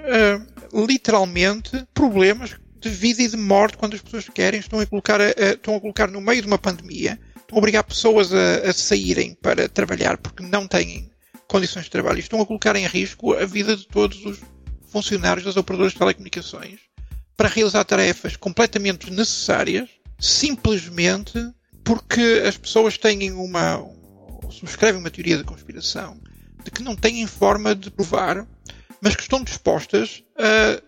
uh, 0.73 0.87
literalmente, 0.87 1.85
problemas 1.93 2.55
de 2.79 2.89
vida 2.89 3.21
e 3.21 3.27
de 3.27 3.37
morte 3.37 3.77
quando 3.77 3.95
as 3.95 4.01
pessoas 4.01 4.29
querem. 4.29 4.61
Estão 4.61 4.79
a 4.79 4.87
colocar, 4.87 5.21
uh, 5.21 5.25
estão 5.39 5.75
a 5.75 5.81
colocar 5.81 6.09
no 6.09 6.21
meio 6.21 6.41
de 6.41 6.47
uma 6.47 6.57
pandemia 6.57 7.19
estão 7.41 7.57
a 7.57 7.59
obrigar 7.59 7.83
pessoas 7.83 8.33
a, 8.33 8.69
a 8.69 8.73
saírem 8.73 9.35
para 9.43 9.69
trabalhar 9.69 10.19
porque 10.19 10.45
não 10.45 10.69
têm 10.69 11.11
condições 11.49 11.85
de 11.85 11.91
trabalho 11.91 12.19
estão 12.19 12.41
a 12.41 12.47
colocar 12.47 12.75
em 12.77 12.87
risco 12.87 13.35
a 13.35 13.45
vida 13.45 13.77
de 13.77 13.87
todos 13.87 14.25
os 14.25 14.41
funcionários 14.89 15.45
das 15.45 15.57
operadoras 15.57 15.93
de 15.93 15.99
telecomunicações 15.99 16.81
para 17.37 17.49
realizar 17.49 17.85
tarefas 17.85 18.37
completamente 18.37 19.11
necessárias 19.11 19.89
simplesmente 20.19 21.35
porque 21.85 22.43
as 22.47 22.57
pessoas 22.57 22.99
têm 22.99 23.31
uma 23.33 23.85
subscrevem 24.51 25.01
uma 25.01 25.11
teoria 25.11 25.39
da 25.39 25.45
conspiração 25.45 26.21
de 26.65 26.71
que 26.73 26.83
não 26.83 26.97
têm 26.97 27.25
forma 27.29 27.77
de 27.77 27.93
provar, 27.93 28.45
mas 29.01 29.15
que 29.15 29.23
estão 29.23 29.43
dispostas 29.43 30.23
a 30.39 30.83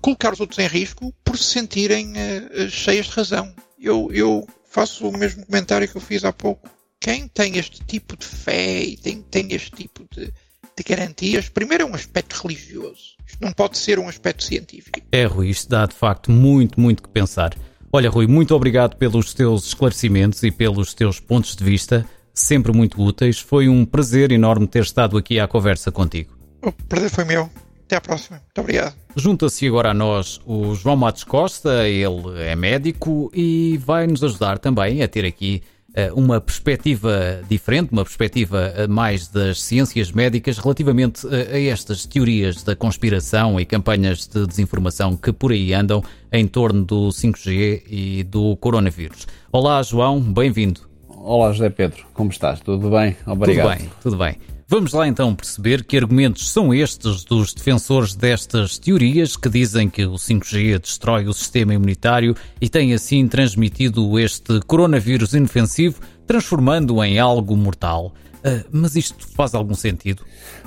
colocar 0.00 0.32
os 0.32 0.40
outros 0.40 0.58
em 0.58 0.66
risco 0.66 1.12
por 1.24 1.36
se 1.36 1.44
sentirem 1.44 2.12
uh, 2.12 2.68
cheias 2.70 3.06
de 3.06 3.12
razão. 3.12 3.52
Eu, 3.78 4.10
eu 4.12 4.46
faço 4.68 5.08
o 5.08 5.16
mesmo 5.16 5.44
comentário 5.46 5.88
que 5.88 5.96
eu 5.96 6.00
fiz 6.00 6.24
há 6.24 6.32
pouco. 6.32 6.68
Quem 7.00 7.28
tem 7.28 7.56
este 7.56 7.84
tipo 7.84 8.16
de 8.16 8.26
fé 8.26 8.82
e 8.82 8.96
tem, 8.96 9.22
tem 9.22 9.52
este 9.52 9.70
tipo 9.70 10.06
de, 10.10 10.32
de 10.76 10.84
garantias, 10.84 11.48
primeiro 11.48 11.84
é 11.84 11.86
um 11.86 11.94
aspecto 11.94 12.34
religioso. 12.42 13.16
Isto 13.26 13.38
não 13.40 13.52
pode 13.52 13.78
ser 13.78 13.98
um 13.98 14.08
aspecto 14.08 14.42
científico. 14.42 15.00
É, 15.12 15.24
Rui, 15.24 15.48
isto 15.48 15.68
dá 15.68 15.86
de 15.86 15.94
facto 15.94 16.30
muito, 16.30 16.80
muito 16.80 17.02
que 17.02 17.08
pensar. 17.08 17.56
Olha, 17.92 18.10
Rui, 18.10 18.26
muito 18.26 18.54
obrigado 18.54 18.96
pelos 18.96 19.32
teus 19.32 19.66
esclarecimentos 19.66 20.42
e 20.42 20.50
pelos 20.50 20.92
teus 20.92 21.20
pontos 21.20 21.56
de 21.56 21.64
vista, 21.64 22.06
sempre 22.34 22.72
muito 22.72 23.00
úteis. 23.00 23.38
Foi 23.38 23.68
um 23.68 23.84
prazer 23.84 24.32
enorme 24.32 24.66
ter 24.66 24.82
estado 24.82 25.16
aqui 25.16 25.38
à 25.40 25.46
conversa 25.46 25.90
contigo. 25.90 26.37
O 26.62 26.72
prazer 26.72 27.10
foi 27.10 27.24
meu. 27.24 27.48
Até 27.86 27.96
à 27.96 28.00
próxima. 28.00 28.36
Muito 28.44 28.60
obrigado. 28.60 28.94
Junta-se 29.16 29.66
agora 29.66 29.90
a 29.90 29.94
nós 29.94 30.40
o 30.44 30.74
João 30.74 30.96
Matos 30.96 31.24
Costa, 31.24 31.88
ele 31.88 32.42
é 32.42 32.54
médico 32.54 33.30
e 33.34 33.78
vai 33.78 34.06
nos 34.06 34.22
ajudar 34.22 34.58
também 34.58 35.02
a 35.02 35.08
ter 35.08 35.24
aqui 35.24 35.62
uh, 35.90 36.14
uma 36.14 36.38
perspectiva 36.38 37.40
diferente, 37.48 37.90
uma 37.92 38.04
perspectiva 38.04 38.74
uh, 38.76 38.92
mais 38.92 39.28
das 39.28 39.62
ciências 39.62 40.12
médicas 40.12 40.58
relativamente 40.58 41.26
uh, 41.26 41.30
a 41.30 41.58
estas 41.58 42.04
teorias 42.04 42.62
da 42.62 42.76
conspiração 42.76 43.58
e 43.58 43.64
campanhas 43.64 44.26
de 44.26 44.46
desinformação 44.46 45.16
que 45.16 45.32
por 45.32 45.50
aí 45.50 45.72
andam 45.72 46.04
em 46.30 46.46
torno 46.46 46.84
do 46.84 47.08
5G 47.08 47.84
e 47.88 48.22
do 48.24 48.54
coronavírus. 48.56 49.26
Olá, 49.50 49.82
João, 49.82 50.20
bem-vindo. 50.20 50.82
Olá, 51.08 51.52
José 51.52 51.70
Pedro, 51.70 52.04
como 52.12 52.30
estás? 52.30 52.60
Tudo 52.60 52.90
bem? 52.90 53.16
Obrigado. 53.26 53.66
Tudo 53.66 53.78
bem, 53.78 53.90
tudo 54.02 54.16
bem. 54.18 54.57
Vamos 54.70 54.92
lá 54.92 55.08
então 55.08 55.34
perceber 55.34 55.82
que 55.82 55.96
argumentos 55.96 56.50
são 56.50 56.74
estes 56.74 57.24
dos 57.24 57.54
defensores 57.54 58.14
destas 58.14 58.76
teorias 58.76 59.34
que 59.34 59.48
dizem 59.48 59.88
que 59.88 60.04
o 60.04 60.16
5G 60.16 60.78
destrói 60.78 61.26
o 61.26 61.32
sistema 61.32 61.72
imunitário 61.72 62.36
e 62.60 62.68
tem 62.68 62.92
assim 62.92 63.26
transmitido 63.26 64.18
este 64.18 64.60
coronavírus 64.66 65.32
inofensivo, 65.32 66.02
transformando-o 66.26 67.02
em 67.02 67.18
algo 67.18 67.56
mortal. 67.56 68.12
Uh, 68.38 68.62
mas 68.70 68.94
isto 68.94 69.26
faz 69.34 69.54
algum 69.54 69.74
sentido? 69.74 70.22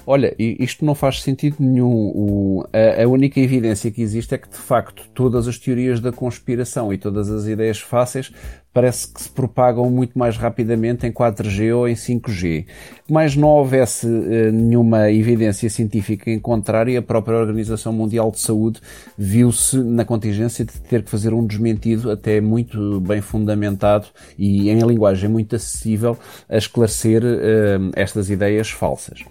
Olha, 0.05 0.35
isto 0.39 0.83
não 0.83 0.95
faz 0.95 1.21
sentido 1.21 1.57
nenhum. 1.59 2.11
O, 2.13 2.65
a, 2.73 3.03
a, 3.03 3.07
única 3.07 3.39
evidência 3.39 3.91
que 3.91 4.01
existe 4.01 4.33
é 4.33 4.37
que, 4.39 4.49
de 4.49 4.57
facto, 4.57 5.07
todas 5.13 5.47
as 5.47 5.59
teorias 5.59 5.99
da 5.99 6.11
conspiração 6.11 6.91
e 6.91 6.97
todas 6.97 7.29
as 7.29 7.45
ideias 7.45 7.79
fáceis 7.79 8.31
parece 8.73 9.07
que 9.11 9.21
se 9.21 9.29
propagam 9.29 9.89
muito 9.89 10.17
mais 10.17 10.37
rapidamente 10.37 11.05
em 11.05 11.11
4G 11.11 11.75
ou 11.75 11.87
em 11.87 11.93
5G. 11.93 12.65
Mas 13.09 13.35
não 13.35 13.49
houvesse 13.49 14.07
uh, 14.07 14.51
nenhuma 14.51 15.11
evidência 15.11 15.69
científica 15.69 16.29
em 16.29 16.39
contrário, 16.39 16.97
a 16.97 17.01
própria 17.01 17.37
Organização 17.37 17.91
Mundial 17.91 18.31
de 18.31 18.39
Saúde 18.39 18.79
viu-se 19.17 19.77
na 19.77 20.05
contingência 20.05 20.63
de 20.63 20.79
ter 20.81 21.03
que 21.03 21.09
fazer 21.09 21.33
um 21.33 21.45
desmentido 21.45 22.11
até 22.11 22.39
muito 22.39 23.01
bem 23.01 23.21
fundamentado 23.21 24.07
e 24.37 24.69
em 24.69 24.79
linguagem 24.79 25.29
muito 25.29 25.55
acessível 25.55 26.17
a 26.49 26.57
esclarecer 26.57 27.23
uh, 27.23 27.91
estas 27.95 28.29
ideias 28.29 28.69
falsas. 28.69 29.23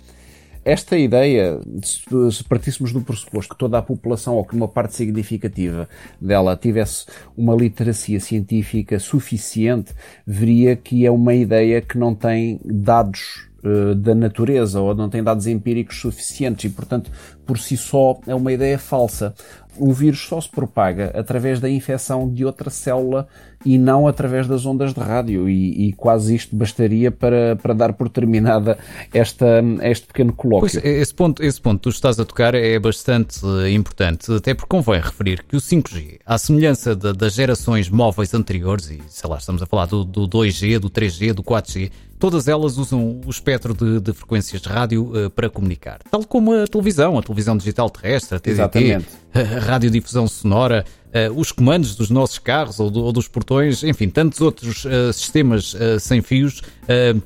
Esta 0.71 0.97
ideia, 0.97 1.61
se 1.83 2.45
partíssemos 2.45 2.93
do 2.93 3.01
pressuposto 3.01 3.55
que 3.55 3.59
toda 3.59 3.77
a 3.77 3.83
população, 3.83 4.37
ou 4.37 4.45
que 4.45 4.55
uma 4.55 4.69
parte 4.69 4.95
significativa 4.95 5.89
dela 6.21 6.57
tivesse 6.57 7.07
uma 7.37 7.57
literacia 7.57 8.21
científica 8.21 9.01
suficiente, 9.01 9.93
veria 10.25 10.77
que 10.77 11.05
é 11.05 11.11
uma 11.11 11.35
ideia 11.35 11.83
que 11.83 11.99
não 11.99 12.15
tem 12.15 12.61
dados 12.65 13.49
uh, 13.65 13.97
da 13.97 14.15
natureza 14.15 14.81
ou 14.81 14.95
não 14.95 15.11
tem 15.11 15.25
dados 15.25 15.49
empíricos 15.49 16.01
suficientes 16.01 16.71
e, 16.71 16.73
portanto, 16.73 17.11
por 17.45 17.59
si 17.59 17.77
só 17.77 18.21
é 18.25 18.35
uma 18.37 18.53
ideia 18.53 18.79
falsa 18.79 19.35
o 19.79 19.93
vírus 19.93 20.21
só 20.27 20.41
se 20.41 20.49
propaga 20.49 21.13
através 21.15 21.61
da 21.61 21.69
infecção 21.69 22.29
de 22.29 22.45
outra 22.45 22.71
célula 22.71 23.27
e 23.65 23.77
não 23.77 24.09
através 24.09 24.47
das 24.47 24.65
ondas 24.65 24.95
de 24.95 25.01
rádio. 25.01 25.49
E, 25.49 25.89
e 25.89 25.93
quase 25.93 26.35
isto 26.35 26.55
bastaria 26.57 27.11
para, 27.11 27.57
para 27.57 27.75
dar 27.75 27.93
por 27.93 28.09
terminada 28.09 28.79
esta, 29.13 29.63
este 29.83 30.07
pequeno 30.07 30.33
colóquio. 30.33 30.81
Pois, 30.81 30.85
esse 30.85 31.15
ponto, 31.15 31.43
esse 31.43 31.61
ponto 31.61 31.79
que 31.79 31.83
tu 31.85 31.91
estás 31.91 32.19
a 32.19 32.25
tocar 32.25 32.55
é 32.55 32.79
bastante 32.79 33.41
importante, 33.73 34.33
até 34.33 34.55
porque 34.55 34.69
convém 34.69 35.01
referir 35.01 35.43
que 35.45 35.57
o 35.57 35.61
5G, 35.61 36.21
à 36.25 36.39
semelhança 36.39 36.95
de, 36.95 37.13
das 37.13 37.35
gerações 37.35 37.89
móveis 37.89 38.33
anteriores, 38.35 38.91
e 38.91 39.01
sei 39.09 39.29
lá, 39.29 39.39
estamos 39.39 39.63
a 39.63 39.67
falar 39.67 39.87
do, 39.87 40.05
do 40.05 40.29
2G, 40.29 40.79
do 40.79 40.91
3G, 40.91 41.33
do 41.33 41.43
4G, 41.43 41.91
todas 42.21 42.47
elas 42.47 42.77
usam 42.77 43.21
o 43.25 43.31
espectro 43.31 43.75
de, 43.75 43.99
de 43.99 44.13
frequências 44.13 44.61
de 44.61 44.69
rádio 44.69 45.27
uh, 45.27 45.31
para 45.31 45.49
comunicar. 45.49 46.01
Tal 46.11 46.23
como 46.25 46.53
a 46.53 46.67
televisão, 46.67 47.19
a 47.19 47.23
televisão 47.23 47.57
digital 47.57 47.89
terrestre, 47.89 48.37
a 48.37 48.39
TDT, 48.39 48.53
Exatamente. 48.53 49.09
A 49.35 49.43
radiodifusão 49.61 50.27
sonora, 50.27 50.85
uh, 51.11 51.39
os 51.39 51.53
comandos 51.53 51.95
dos 51.95 52.11
nossos 52.11 52.39
carros 52.39 52.81
ou, 52.81 52.91
do, 52.91 53.03
ou, 53.03 53.13
dos 53.13 53.29
portões, 53.29 53.83
enfim, 53.83 54.09
tantos 54.09 54.41
outros 54.41 54.85
uh, 54.85 55.13
sistemas 55.13 55.75
uh, 55.75 55.99
sem 56.01 56.21
fios 56.23 56.63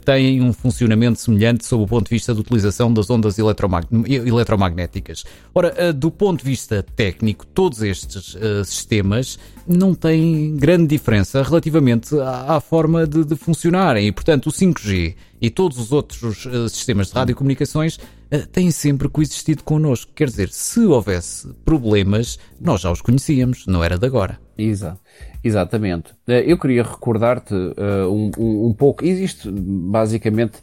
têm 0.05 0.43
um 0.43 0.53
funcionamento 0.53 1.19
semelhante 1.19 1.65
sob 1.65 1.85
o 1.85 1.87
ponto 1.87 2.05
de 2.05 2.11
vista 2.11 2.35
da 2.35 2.41
utilização 2.41 2.93
das 2.93 3.09
ondas 3.09 3.39
eletromagnéticas. 3.39 5.25
Ora, 5.55 5.91
do 5.91 6.11
ponto 6.11 6.41
de 6.41 6.51
vista 6.51 6.85
técnico, 6.95 7.47
todos 7.47 7.81
estes 7.81 8.37
sistemas 8.67 9.39
não 9.67 9.95
têm 9.95 10.55
grande 10.55 10.89
diferença 10.89 11.43
relativamente 11.43 12.15
à, 12.21 12.57
à 12.57 12.61
forma 12.61 13.07
de, 13.07 13.25
de 13.25 13.37
funcionarem 13.37 14.07
e, 14.07 14.13
portanto, 14.13 14.49
o 14.49 14.53
5G 14.53 15.15
e 15.41 15.49
todos 15.49 15.79
os 15.79 15.91
outros 15.91 16.47
sistemas 16.69 17.09
de 17.09 17.15
radiocomunicações 17.15 17.99
têm 18.41 18.71
sempre 18.71 19.09
coexistido 19.09 19.63
connosco. 19.63 20.13
Quer 20.15 20.29
dizer, 20.29 20.51
se 20.51 20.81
houvesse 20.81 21.49
problemas, 21.65 22.39
nós 22.61 22.81
já 22.81 22.91
os 22.91 23.01
conhecíamos, 23.01 23.67
não 23.67 23.83
era 23.83 23.99
de 23.99 24.07
agora. 24.07 24.39
Exato. 24.57 25.01
Exatamente. 25.45 26.15
Eu 26.27 26.59
queria 26.59 26.83
recordar-te 26.83 27.55
uh, 27.55 28.11
um, 28.11 28.31
um, 28.39 28.67
um, 28.69 28.73
pouco. 28.73 29.05
Existe 29.05 29.51
basicamente 29.51 30.55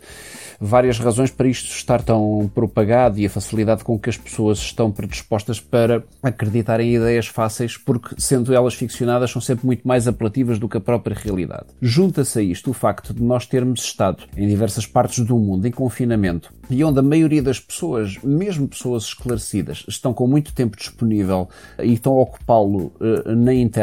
várias 0.60 0.98
razões 0.98 1.29
para 1.29 1.48
isto 1.48 1.67
estar 1.67 2.01
tão 2.01 2.50
propagado 2.53 3.19
e 3.19 3.25
a 3.27 3.29
facilidade 3.29 3.83
com 3.83 3.98
que 4.00 4.10
as 4.10 4.17
pessoas 4.17 4.57
estão 4.57 4.91
predispostas 4.91 5.60
para 5.60 6.03
acreditar 6.24 6.79
em 6.79 6.95
ideias 6.95 7.27
fáceis, 7.27 7.77
porque, 7.77 8.15
sendo 8.17 8.53
elas 8.53 8.74
ficcionadas, 8.74 9.29
são 9.29 9.41
sempre 9.41 9.67
muito 9.67 9.88
mais 9.88 10.07
apelativas 10.07 10.57
do 10.57 10.67
que 10.67 10.77
a 10.77 10.81
própria 10.81 11.15
realidade. 11.15 11.67
Junta-se 11.79 12.39
a 12.39 12.41
isto 12.41 12.71
o 12.71 12.74
facto 12.74 13.13
de 13.13 13.21
nós 13.21 13.45
termos 13.45 13.83
estado 13.83 14.24
em 14.36 14.48
diversas 14.48 14.88
partes 14.88 15.24
do 15.24 15.38
mundo 15.38 15.67
em 15.67 15.71
confinamento 15.71 16.51
e 16.69 16.83
onde 16.83 17.00
a 17.00 17.03
maioria 17.03 17.43
das 17.43 17.60
pessoas, 17.60 18.17
mesmo 18.24 18.67
pessoas 18.67 19.03
esclarecidas, 19.03 19.83
estão 19.88 20.13
com 20.13 20.25
muito 20.25 20.53
tempo 20.53 20.77
disponível 20.77 21.50
e 21.79 21.93
estão 21.93 22.13
a 22.13 22.21
ocupá-lo 22.21 22.93
uh, 23.00 23.36
na 23.36 23.53
internet 23.53 23.80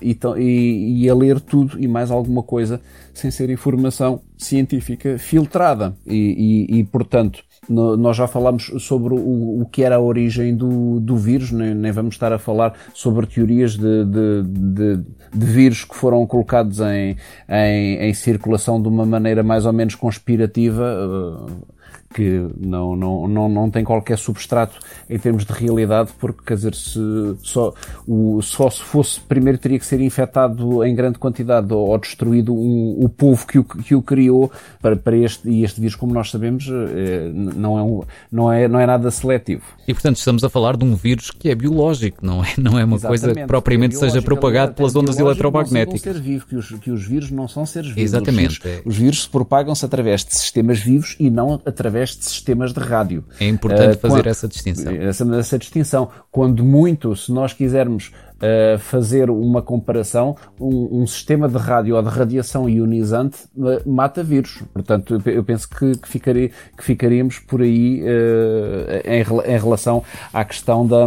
e, 0.00 0.18
e, 0.38 1.04
e 1.04 1.08
a 1.08 1.14
ler 1.14 1.40
tudo 1.40 1.80
e 1.80 1.88
mais 1.88 2.10
alguma 2.10 2.42
coisa 2.42 2.80
sem 3.14 3.30
ser 3.30 3.50
informação 3.50 4.20
científica 4.38 5.18
filtrada. 5.18 5.94
E, 6.06 6.68
e, 6.70 6.78
e 6.78 6.84
portanto, 6.84 7.42
no, 7.68 7.96
nós 7.96 8.16
já 8.16 8.26
falamos 8.26 8.72
sobre 8.80 9.14
o, 9.14 9.62
o, 9.62 9.66
que 9.70 9.82
era 9.82 9.96
a 9.96 10.00
origem 10.00 10.56
do, 10.56 10.98
do 10.98 11.16
vírus, 11.16 11.52
nem, 11.52 11.74
nem, 11.74 11.92
vamos 11.92 12.14
estar 12.14 12.32
a 12.32 12.38
falar 12.38 12.74
sobre 12.92 13.26
teorias 13.26 13.76
de, 13.76 14.04
de, 14.04 14.42
de, 14.42 15.04
de 15.32 15.46
vírus 15.46 15.84
que 15.84 15.94
foram 15.94 16.26
colocados 16.26 16.80
em, 16.80 17.16
em, 17.48 17.96
em, 17.98 18.14
circulação 18.14 18.82
de 18.82 18.88
uma 18.88 19.06
maneira 19.06 19.42
mais 19.42 19.64
ou 19.64 19.72
menos 19.72 19.94
conspirativa. 19.94 20.82
Uh, 20.82 21.82
que 22.12 22.46
não, 22.58 22.94
não, 22.94 23.28
não, 23.28 23.48
não 23.48 23.70
tem 23.70 23.84
qualquer 23.84 24.18
substrato 24.18 24.78
em 25.08 25.18
termos 25.18 25.44
de 25.44 25.52
realidade, 25.52 26.10
porque, 26.18 26.40
quer 26.46 26.54
dizer, 26.54 26.74
se 26.74 27.00
só, 27.42 27.72
o, 28.06 28.40
só 28.42 28.70
se 28.70 28.82
fosse, 28.82 29.20
primeiro 29.20 29.58
teria 29.58 29.78
que 29.78 29.86
ser 29.86 30.00
infectado 30.00 30.84
em 30.84 30.94
grande 30.94 31.18
quantidade 31.18 31.72
ou, 31.72 31.88
ou 31.88 31.98
destruído 31.98 32.54
um, 32.54 33.04
o 33.04 33.08
povo 33.08 33.46
que 33.46 33.58
o, 33.58 33.64
que 33.64 33.94
o 33.94 34.02
criou 34.02 34.50
para, 34.80 34.96
para 34.96 35.16
este, 35.16 35.48
e 35.48 35.64
este 35.64 35.80
vírus, 35.80 35.96
como 35.96 36.12
nós 36.12 36.30
sabemos, 36.30 36.68
eh, 36.68 37.30
não 37.32 37.78
é, 37.78 37.82
um, 37.82 38.02
não, 38.30 38.52
é, 38.52 38.68
não 38.68 38.80
é 38.80 38.86
nada 38.86 39.10
seletivo. 39.10 39.62
E, 39.86 39.92
portanto, 39.92 40.16
estamos 40.16 40.44
a 40.44 40.50
falar 40.50 40.76
de 40.76 40.84
um 40.84 40.94
vírus 40.94 41.30
que 41.30 41.48
é 41.48 41.54
biológico, 41.54 42.24
não 42.24 42.44
é, 42.44 42.48
não 42.58 42.78
é 42.78 42.84
uma 42.84 42.96
Exatamente, 42.96 43.22
coisa 43.22 43.40
que 43.40 43.46
propriamente 43.46 43.96
é 43.96 43.98
seja 43.98 44.22
propagado 44.22 44.74
pelas 44.74 44.94
ondas 44.94 45.18
eletromagnéticas. 45.18 46.04
Não 46.04 46.12
ser 46.12 46.20
vivo, 46.20 46.46
que 46.46 46.56
os, 46.56 46.70
que 46.70 46.90
os 46.90 47.04
vírus 47.06 47.30
não 47.30 47.48
são 47.48 47.64
seres 47.64 47.88
vivos. 47.88 48.02
Exatamente. 48.02 48.58
Os 48.58 48.58
vírus, 48.58 48.82
os 48.86 48.96
vírus 48.96 49.22
se 49.22 49.28
propagam-se 49.28 49.84
através 49.84 50.24
de 50.24 50.34
sistemas 50.34 50.78
vivos 50.78 51.16
e 51.18 51.30
não 51.30 51.60
através 51.64 52.01
de 52.10 52.24
sistemas 52.24 52.72
de 52.72 52.80
rádio. 52.80 53.24
É 53.40 53.46
importante 53.46 53.96
uh, 53.96 54.00
fazer 54.00 54.16
quando, 54.16 54.26
essa 54.26 54.48
distinção. 54.48 54.92
Essa, 54.92 55.36
essa 55.36 55.58
distinção. 55.58 56.08
Quando 56.30 56.64
muito, 56.64 57.14
se 57.16 57.32
nós 57.32 57.52
quisermos 57.52 58.12
uh, 58.42 58.78
fazer 58.78 59.30
uma 59.30 59.62
comparação, 59.62 60.36
um, 60.60 61.02
um, 61.02 61.06
sistema 61.06 61.48
de 61.48 61.56
rádio 61.56 61.96
ou 61.96 62.02
de 62.02 62.08
radiação 62.08 62.68
ionizante 62.68 63.38
uh, 63.56 63.88
mata 63.88 64.22
vírus. 64.22 64.62
Portanto, 64.72 65.14
eu, 65.24 65.32
eu 65.32 65.44
penso 65.44 65.68
que, 65.68 65.96
que, 65.96 66.08
ficaria, 66.08 66.50
que 66.76 66.84
ficaríamos 66.84 67.38
por 67.38 67.62
aí 67.62 68.02
uh, 68.02 69.08
em, 69.08 69.52
em, 69.52 69.58
relação 69.58 70.02
à 70.32 70.44
questão 70.44 70.86
da, 70.86 71.06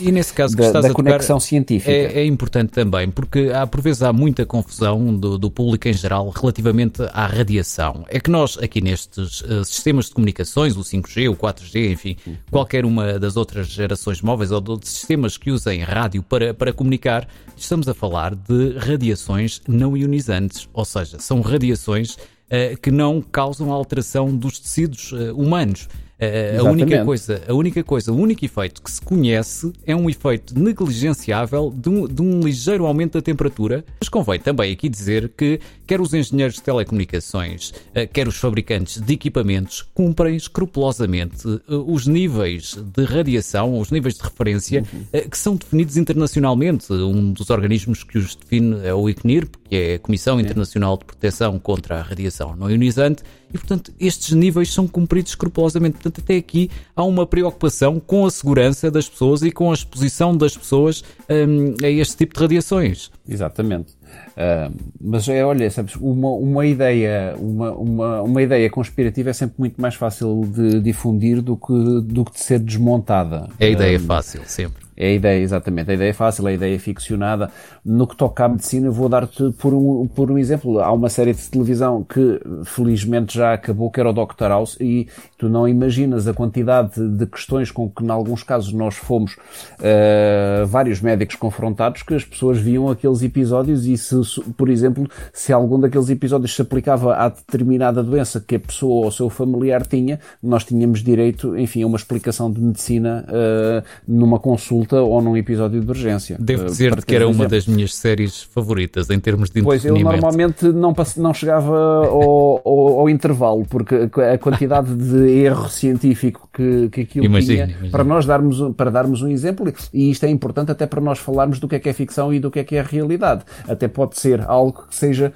e 0.00 0.10
nesse 0.10 0.32
caso 0.32 0.56
da, 0.56 0.80
da 0.80 0.92
conexão 0.92 1.38
científica. 1.38 1.90
É, 1.90 2.20
é, 2.20 2.26
importante 2.26 2.70
também, 2.70 3.10
porque 3.10 3.50
há, 3.54 3.66
por 3.66 3.80
vezes 3.80 4.02
há 4.02 4.12
muita 4.12 4.46
confusão 4.46 5.14
do, 5.14 5.36
do, 5.36 5.50
público 5.50 5.88
em 5.88 5.92
geral 5.92 6.30
relativamente 6.30 7.02
à 7.12 7.26
radiação. 7.26 8.04
É 8.08 8.18
que 8.18 8.30
nós, 8.30 8.56
aqui 8.58 8.80
nestes 8.80 9.42
sistemas 9.64 10.06
de 10.06 10.12
comunicações, 10.12 10.76
o 10.76 10.80
5G, 10.80 11.30
o 11.30 11.36
4G, 11.36 11.92
enfim, 11.92 12.16
qualquer 12.50 12.84
uma 12.84 13.18
das 13.18 13.36
outras 13.36 13.66
gerações 13.66 14.22
móveis 14.22 14.50
ou 14.50 14.60
de 14.60 14.88
sistemas 14.88 15.36
que 15.36 15.50
usem 15.50 15.82
rádio 15.82 16.22
para 16.22 16.54
para 16.62 16.72
comunicar, 16.72 17.26
estamos 17.56 17.88
a 17.88 17.94
falar 17.94 18.36
de 18.36 18.78
radiações 18.78 19.60
não 19.66 19.96
ionizantes, 19.96 20.68
ou 20.72 20.84
seja, 20.84 21.18
são 21.18 21.40
radiações 21.40 22.14
uh, 22.14 22.80
que 22.80 22.88
não 22.88 23.20
causam 23.20 23.72
alteração 23.72 24.32
dos 24.32 24.60
tecidos 24.60 25.10
uh, 25.10 25.34
humanos. 25.36 25.88
Uh, 26.22 26.60
a 26.60 26.70
única 26.70 27.04
coisa, 27.04 27.42
a 27.48 27.52
única 27.52 27.82
coisa, 27.82 28.12
o 28.12 28.16
único 28.16 28.44
efeito 28.44 28.80
que 28.80 28.88
se 28.88 29.00
conhece 29.00 29.72
é 29.84 29.96
um 29.96 30.08
efeito 30.08 30.56
negligenciável 30.56 31.74
de 31.74 31.88
um, 31.88 32.06
de 32.06 32.22
um, 32.22 32.40
ligeiro 32.40 32.86
aumento 32.86 33.14
da 33.14 33.22
temperatura. 33.22 33.84
Mas 33.98 34.08
convém 34.08 34.38
também 34.38 34.70
aqui 34.72 34.88
dizer 34.88 35.28
que 35.36 35.58
quer 35.84 36.00
os 36.00 36.14
engenheiros 36.14 36.54
de 36.54 36.62
telecomunicações, 36.62 37.70
uh, 37.70 38.06
quer 38.12 38.28
os 38.28 38.36
fabricantes 38.36 39.00
de 39.00 39.12
equipamentos 39.12 39.82
cumprem 39.82 40.36
escrupulosamente 40.36 41.48
uh, 41.48 41.92
os 41.92 42.06
níveis 42.06 42.76
de 42.76 43.04
radiação, 43.04 43.76
os 43.80 43.90
níveis 43.90 44.14
de 44.14 44.22
referência 44.22 44.84
uhum. 44.92 45.28
que 45.28 45.36
são 45.36 45.56
definidos 45.56 45.96
internacionalmente. 45.96 46.92
Um 46.92 47.32
dos 47.32 47.50
organismos 47.50 48.04
que 48.04 48.18
os 48.18 48.36
define 48.36 48.86
é 48.86 48.94
o 48.94 49.08
ICNIRP, 49.08 49.56
que 49.68 49.74
é 49.74 49.94
a 49.94 49.98
Comissão 49.98 50.38
Internacional 50.38 50.96
de 50.96 51.04
Proteção 51.04 51.58
contra 51.58 51.98
a 51.98 52.02
Radiação 52.02 52.54
Não 52.54 52.70
Ionizante 52.70 53.24
e, 53.52 53.58
portanto, 53.58 53.92
estes 54.00 54.32
níveis 54.32 54.72
são 54.72 54.88
cumpridos 54.88 55.32
escrupulosamente. 55.32 55.94
Portanto, 55.94 56.20
até 56.22 56.36
aqui 56.36 56.70
há 56.96 57.04
uma 57.04 57.26
preocupação 57.26 58.00
com 58.00 58.24
a 58.24 58.30
segurança 58.30 58.90
das 58.90 59.08
pessoas 59.08 59.42
e 59.42 59.50
com 59.50 59.70
a 59.70 59.74
exposição 59.74 60.36
das 60.36 60.56
pessoas 60.56 61.04
um, 61.28 61.84
a 61.84 61.88
este 61.88 62.16
tipo 62.16 62.34
de 62.34 62.40
radiações. 62.40 63.10
Exatamente. 63.28 63.92
Uh, 64.32 64.74
mas 65.00 65.28
é, 65.28 65.44
olha, 65.44 65.70
sabes, 65.70 65.96
uma, 65.96 66.30
uma 66.30 66.66
ideia, 66.66 67.34
uma, 67.38 67.72
uma, 67.72 68.22
uma 68.22 68.42
ideia 68.42 68.68
conspirativa 68.70 69.30
é 69.30 69.32
sempre 69.32 69.56
muito 69.58 69.80
mais 69.80 69.94
fácil 69.94 70.42
de 70.46 70.80
difundir 70.80 71.40
do 71.40 71.56
que, 71.56 72.00
do 72.02 72.24
que 72.24 72.32
de 72.32 72.40
ser 72.40 72.58
desmontada. 72.58 73.48
É 73.58 73.66
a 73.66 73.70
ideia 73.70 73.98
uh, 73.98 74.00
fácil, 74.00 74.42
sempre. 74.46 74.82
É 75.02 75.06
a 75.06 75.12
ideia, 75.14 75.42
exatamente. 75.42 75.90
A 75.90 75.94
ideia 75.94 76.10
é 76.10 76.12
fácil, 76.12 76.46
a 76.46 76.52
ideia 76.52 76.76
é 76.76 76.78
ficcionada. 76.78 77.50
No 77.84 78.06
que 78.06 78.16
toca 78.16 78.44
à 78.44 78.48
medicina, 78.48 78.88
vou 78.88 79.08
dar-te 79.08 79.50
por 79.58 79.74
um, 79.74 80.06
por 80.06 80.30
um 80.30 80.38
exemplo. 80.38 80.78
Há 80.78 80.92
uma 80.92 81.08
série 81.08 81.34
de 81.34 81.42
televisão 81.50 82.04
que 82.04 82.40
felizmente 82.64 83.36
já 83.36 83.54
acabou, 83.54 83.90
que 83.90 83.98
era 83.98 84.10
o 84.10 84.12
Dr. 84.12 84.44
House, 84.44 84.76
e 84.80 85.08
tu 85.36 85.48
não 85.48 85.66
imaginas 85.66 86.28
a 86.28 86.32
quantidade 86.32 87.04
de 87.04 87.26
questões 87.26 87.72
com 87.72 87.90
que, 87.90 88.04
em 88.04 88.10
alguns 88.10 88.44
casos, 88.44 88.72
nós 88.72 88.94
fomos 88.94 89.32
uh, 89.32 90.64
vários 90.68 91.00
médicos 91.00 91.34
confrontados, 91.34 92.04
que 92.04 92.14
as 92.14 92.24
pessoas 92.24 92.58
viam 92.58 92.88
aqueles 92.88 93.22
episódios 93.24 93.84
e 93.86 93.98
se, 93.98 94.14
por 94.56 94.68
exemplo, 94.68 95.10
se 95.32 95.52
algum 95.52 95.80
daqueles 95.80 96.10
episódios 96.10 96.54
se 96.54 96.62
aplicava 96.62 97.16
a 97.16 97.28
determinada 97.28 98.04
doença 98.04 98.38
que 98.38 98.54
a 98.54 98.60
pessoa 98.60 99.02
ou 99.02 99.06
o 99.08 99.10
seu 99.10 99.28
familiar 99.28 99.84
tinha, 99.84 100.20
nós 100.40 100.62
tínhamos 100.62 101.02
direito, 101.02 101.58
enfim, 101.58 101.82
a 101.82 101.88
uma 101.88 101.96
explicação 101.96 102.52
de 102.52 102.60
medicina 102.60 103.26
uh, 103.26 103.84
numa 104.06 104.38
consulta 104.38 104.91
consulta 104.92 105.00
ou 105.00 105.22
num 105.22 105.36
episódio 105.36 105.80
de 105.80 105.88
urgência. 105.88 106.36
Devo 106.38 106.64
eh, 106.64 106.66
dizer 106.66 107.04
que 107.04 107.14
era 107.14 107.26
uma 107.26 107.48
das 107.48 107.66
minhas 107.66 107.94
séries 107.94 108.42
favoritas 108.42 109.08
em 109.08 109.18
termos 109.18 109.50
de 109.50 109.62
Pois, 109.62 109.84
eu 109.84 109.98
normalmente 109.98 110.66
não, 110.68 110.94
não 111.16 111.34
chegava 111.34 112.06
ao, 112.06 112.60
ao, 112.64 113.00
ao, 113.00 113.10
intervalo, 113.10 113.64
porque 113.68 113.94
a 113.94 114.38
quantidade 114.38 114.94
de 114.94 115.28
erro 115.30 115.68
científico 115.68 116.48
que, 116.52 116.88
que 116.90 117.00
aquilo 117.02 117.24
imagine, 117.24 117.54
tinha, 117.54 117.66
imagine. 117.66 117.90
para 117.90 118.04
nós 118.04 118.26
darmos, 118.26 118.74
para 118.76 118.90
darmos 118.90 119.22
um 119.22 119.28
exemplo, 119.28 119.72
e 119.92 120.10
isto 120.10 120.24
é 120.26 120.30
importante 120.30 120.70
até 120.70 120.86
para 120.86 121.00
nós 121.00 121.18
falarmos 121.18 121.58
do 121.58 121.68
que 121.68 121.76
é 121.76 121.78
que 121.78 121.88
é 121.88 121.92
ficção 121.92 122.32
e 122.32 122.40
do 122.40 122.50
que 122.50 122.58
é 122.58 122.64
que 122.64 122.76
é 122.76 122.80
a 122.80 122.82
realidade. 122.82 123.42
Até 123.68 123.88
pode 123.88 124.18
ser 124.18 124.42
algo 124.42 124.84
que 124.88 124.94
seja 124.94 125.32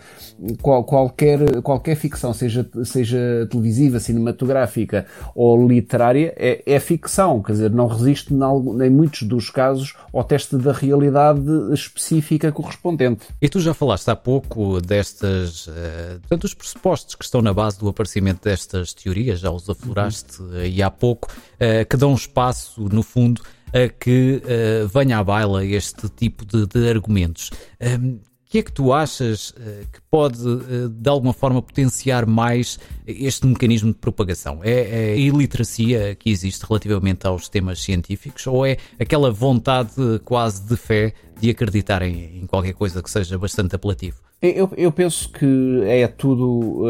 qual, 0.61 0.85
qualquer, 0.85 1.63
qualquer 1.63 1.97
ficção, 1.97 2.33
seja, 2.33 2.69
seja 2.85 3.47
televisiva, 3.51 4.01
cinematográfica 4.01 5.07
ou 5.35 5.67
literária, 5.67 6.35
é, 6.37 6.63
é 6.67 6.81
ficção, 6.81 7.43
quer 7.43 7.53
dizer, 7.53 7.71
não 7.71 7.87
resiste 7.87 8.35
em 8.35 8.91
muitos 8.91 9.23
dos 9.23 9.36
dos 9.37 9.51
casos 9.51 9.95
ao 10.13 10.25
teste 10.25 10.57
da 10.57 10.73
realidade 10.73 11.41
específica 11.73 12.51
correspondente. 12.51 13.27
E 13.41 13.49
tu 13.49 13.61
já 13.61 13.75
falaste 13.75 14.09
há 14.09 14.17
pouco 14.17 14.81
destas, 14.81 15.67
uh, 15.67 16.21
portanto, 16.21 16.45
os 16.45 16.55
pressupostos 16.55 17.15
que 17.15 17.25
estão 17.25 17.43
na 17.43 17.53
base 17.53 17.79
do 17.79 17.89
aparecimento 17.89 18.43
destas 18.43 18.93
teorias, 18.93 19.41
já 19.41 19.51
os 19.51 19.69
afloraste 19.69 20.43
uhum. 20.43 20.57
aí 20.57 20.83
há 20.83 20.91
pouco, 20.91 21.29
uh, 21.31 21.87
que 21.89 21.97
dão 21.97 22.15
espaço, 22.15 22.83
no 22.91 23.03
fundo, 23.03 23.43
a 23.69 23.89
que 23.89 24.43
uh, 24.45 24.89
venha 24.89 25.19
à 25.19 25.25
baila 25.25 25.65
este 25.65 26.09
tipo 26.09 26.45
de, 26.45 26.67
de 26.67 26.89
argumentos. 26.89 27.51
Um, 27.81 28.15
o 28.15 28.36
que 28.49 28.59
é 28.59 28.63
que 28.63 28.73
tu 28.73 28.93
achas 28.93 29.51
uh, 29.51 29.87
que 29.93 30.01
pode, 30.11 30.41
uh, 30.41 30.89
de 30.89 31.11
alguma 31.11 31.33
forma, 31.33 31.61
potenciar 31.61 32.27
mais 32.27 32.79
este 33.07 33.47
mecanismo 33.47 33.93
de 33.93 33.99
propagação? 33.99 34.61
É, 34.63 34.71
é, 34.71 35.13
a 35.13 35.17
iliteracia 35.17 36.15
que 36.15 36.31
existe 36.31 36.65
relativamente 36.65 37.27
aos 37.27 37.49
temas 37.49 37.83
científicos 37.83 38.47
ou 38.47 38.65
é 38.65 38.79
aquela 38.99 39.31
vontade 39.31 39.93
quase 40.25 40.63
de 40.63 40.77
fé 40.77 41.13
de 41.41 41.51
acreditar 41.51 42.03
em, 42.03 42.43
em 42.43 42.47
qualquer 42.47 42.75
coisa 42.75 43.03
que 43.03 43.11
seja 43.11 43.39
bastante 43.39 43.75
apelativo? 43.75 44.27
Eu, 44.43 44.71
eu, 44.77 44.93
penso 44.93 45.31
que 45.31 45.83
é 45.87 46.07
tudo. 46.07 46.85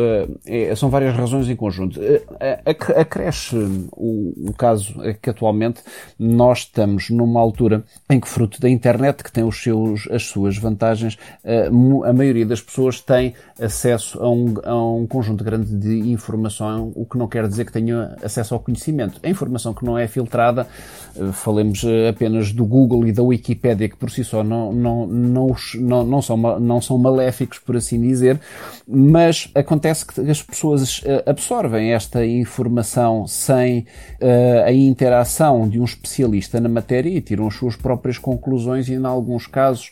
Eh, 0.47 0.69
é, 0.71 0.75
são 0.75 0.91
várias 0.91 1.15
razões 1.15 1.49
em 1.49 1.55
conjunto. 1.55 2.01
Eh, 2.03 2.61
acresce 2.97 3.55
o, 3.93 4.49
o 4.49 4.53
caso 4.53 5.01
é 5.05 5.15
que 5.15 5.31
atualmente 5.31 5.81
nós 6.19 6.59
estamos 6.61 7.09
numa 7.09 7.41
altura 7.41 7.85
em 8.11 8.19
que, 8.19 8.29
fruto 8.29 8.61
da 8.61 8.69
internet, 8.69 9.23
que 9.23 9.31
tem 9.31 9.45
os 9.45 9.63
seus, 9.63 10.09
as 10.11 10.25
suas 10.25 10.59
vantagens, 10.59 11.17
eh, 11.45 11.69
a 12.05 12.13
maioria 12.13 12.45
das 12.45 12.61
pessoas 12.61 13.01
tem 13.01 13.33
acesso 13.61 14.21
a 14.21 14.29
um, 14.29 14.55
a 14.65 14.75
um 14.75 15.07
conjunto 15.07 15.45
grande 15.45 15.73
de 15.73 16.11
informação, 16.11 16.91
o 16.97 17.07
que 17.07 17.17
não 17.17 17.29
quer 17.29 17.47
dizer 17.47 17.65
que 17.65 17.73
tenha 17.73 18.17
acesso 18.25 18.55
ao 18.55 18.61
conhecimento. 18.61 19.21
A 19.23 19.29
informação 19.29 19.73
que 19.73 19.85
não 19.85 19.97
é 19.97 20.09
filtrada, 20.09 20.67
falemos 21.33 21.85
apenas 22.09 22.53
do 22.53 22.67
Google 22.67 23.07
e 23.07 23.13
da 23.13 23.23
Wikipédia, 23.23 23.89
que 23.89 23.97
por 23.97 24.11
si 24.11 24.25
só 24.25 24.36
não, 24.42 24.72
não, 24.72 25.07
não, 25.07 25.57
não, 25.75 26.05
não, 26.05 26.22
são, 26.22 26.37
não 26.37 26.81
são 26.81 26.99
maléficos 26.99 27.59
por 27.59 27.77
assim 27.77 28.01
dizer, 28.01 28.40
mas 28.87 29.51
acontece 29.55 30.07
que 30.07 30.20
as 30.31 30.42
pessoas 30.42 31.03
eh, 31.05 31.22
absorvem 31.27 31.92
esta 31.92 32.25
informação 32.25 33.27
sem 33.27 33.81
uh, 34.20 34.64
a 34.64 34.72
interação 34.72 35.68
de 35.68 35.81
um 35.81 35.85
especialista 35.85 36.61
na 36.61 36.68
matéria 36.68 37.11
e 37.11 37.20
tiram 37.20 37.46
as 37.46 37.55
suas 37.55 37.77
próprias 37.77 38.18
conclusões 38.18 38.88
e, 38.88 38.94
em 38.94 39.05
alguns 39.05 39.46
casos, 39.46 39.90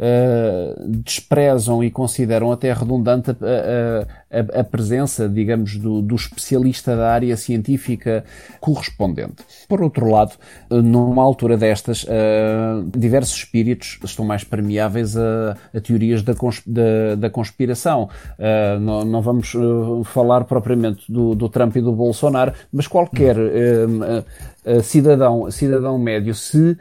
uh, 0.00 0.88
desprezam 0.88 1.84
e 1.84 1.90
consideram 1.90 2.50
até 2.50 2.72
redundante 2.72 3.30
a, 3.30 3.34
a, 3.34 4.56
a, 4.56 4.60
a 4.60 4.64
presença, 4.64 5.28
digamos, 5.28 5.76
do, 5.76 6.00
do, 6.00 6.14
especialista 6.14 6.96
da 6.96 7.12
área 7.12 7.36
científica 7.36 8.24
correspondente. 8.60 9.44
Por 9.68 9.82
outro 9.82 10.10
lado, 10.10 10.32
numa 10.70 11.22
altura 11.22 11.56
destas, 11.56 12.04
uh, 12.04 12.82
diversos 12.96 13.36
espíritos 13.36 13.98
estão 14.02 14.24
mais 14.24 14.42
permeáveis 14.42 15.16
a, 15.16 15.56
teorias 15.82 16.22
da, 16.22 16.32
da, 16.66 17.14
da 17.16 17.30
conspiração. 17.30 18.08
Uh, 18.38 18.80
não, 18.80 19.04
não, 19.04 19.20
vamos 19.20 19.52
falar 20.04 20.44
propriamente 20.44 21.10
do, 21.12 21.34
do, 21.34 21.48
Trump 21.48 21.76
e 21.76 21.80
do 21.80 21.92
Bolsonaro, 21.92 22.52
mas 22.72 22.86
qualquer 22.86 23.36
cidadão, 24.82 25.50
cidadão 25.50 25.98
médio, 25.98 26.34
se 26.34 26.76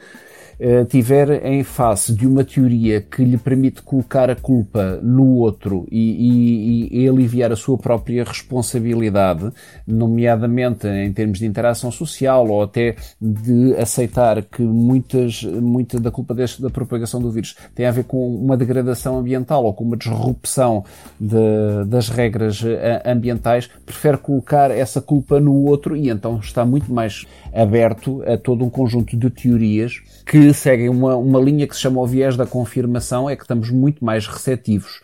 uh, 0.60 0.86
tiver 0.86 1.46
em 1.46 1.64
face 1.64 2.14
de 2.14 2.28
uma 2.28 2.44
teoria 2.44 3.02
que 3.02 3.24
lhe 3.24 3.38
permite 3.38 3.82
colocar 3.82 4.30
a 4.30 4.36
culpa 4.36 5.00
no 5.02 5.36
outro 5.36 5.88
e, 5.92 6.90
e, 6.92 7.04
e 7.04 7.10
aliviar 7.10 7.52
a 7.52 7.56
sua 7.56 7.78
própria 7.78 8.24
responsabilidade, 8.24 9.52
nomeadamente 9.88 10.88
em 10.88 11.12
termos 11.12 11.40
de 11.40 11.46
interação 11.46 11.92
social 11.92 12.48
ou 12.48 12.64
até 12.64 12.96
de 13.22 13.76
aceitar 13.76 14.44
que 14.44 14.62
muitas, 14.62 15.44
muita 15.44 16.00
da 16.00 16.12
culpa 16.12 16.34
deste, 16.34 16.62
da 16.62 16.70
propagação 16.70 17.22
do 17.22 17.32
vírus 17.32 17.56
tem 17.74 17.86
a 17.86 17.92
ver 17.92 18.04
com 18.04 18.36
uma 18.36 18.58
degradação 18.58 19.18
ambiental 19.18 19.64
ou 19.64 19.74
com 19.74 19.84
uma 19.84 19.98
disrupção 19.98 20.84
de, 21.20 21.86
das 21.88 22.10
regras 22.10 22.64
eh, 22.66 23.02
ambientais, 23.06 23.70
prefere 23.86 24.18
colocar 24.18 24.72
essa 24.72 25.02
culpa 25.02 25.40
no 25.40 25.54
outro 25.66 25.96
e 25.96 26.10
então 26.10 26.40
está 26.40 26.66
muito 26.66 26.92
mais 26.94 27.26
aberto 27.54 28.22
a 28.24 28.38
todo 28.38 28.64
um 28.66 28.70
conjunto 28.70 29.16
de 29.16 29.30
teorias 29.30 30.02
que 30.26 30.49
seguem 30.54 30.90
uma, 30.90 31.16
uma 31.16 31.40
linha 31.40 31.68
que 31.68 31.76
se 31.76 31.82
chama 31.82 32.02
o 32.02 32.08
viés 32.08 32.36
da 32.36 32.46
confirmação, 32.46 33.30
é 33.30 33.36
que 33.36 33.44
estamos 33.44 33.70
muito 33.70 34.04
mais 34.04 34.28
receptivos 34.28 35.02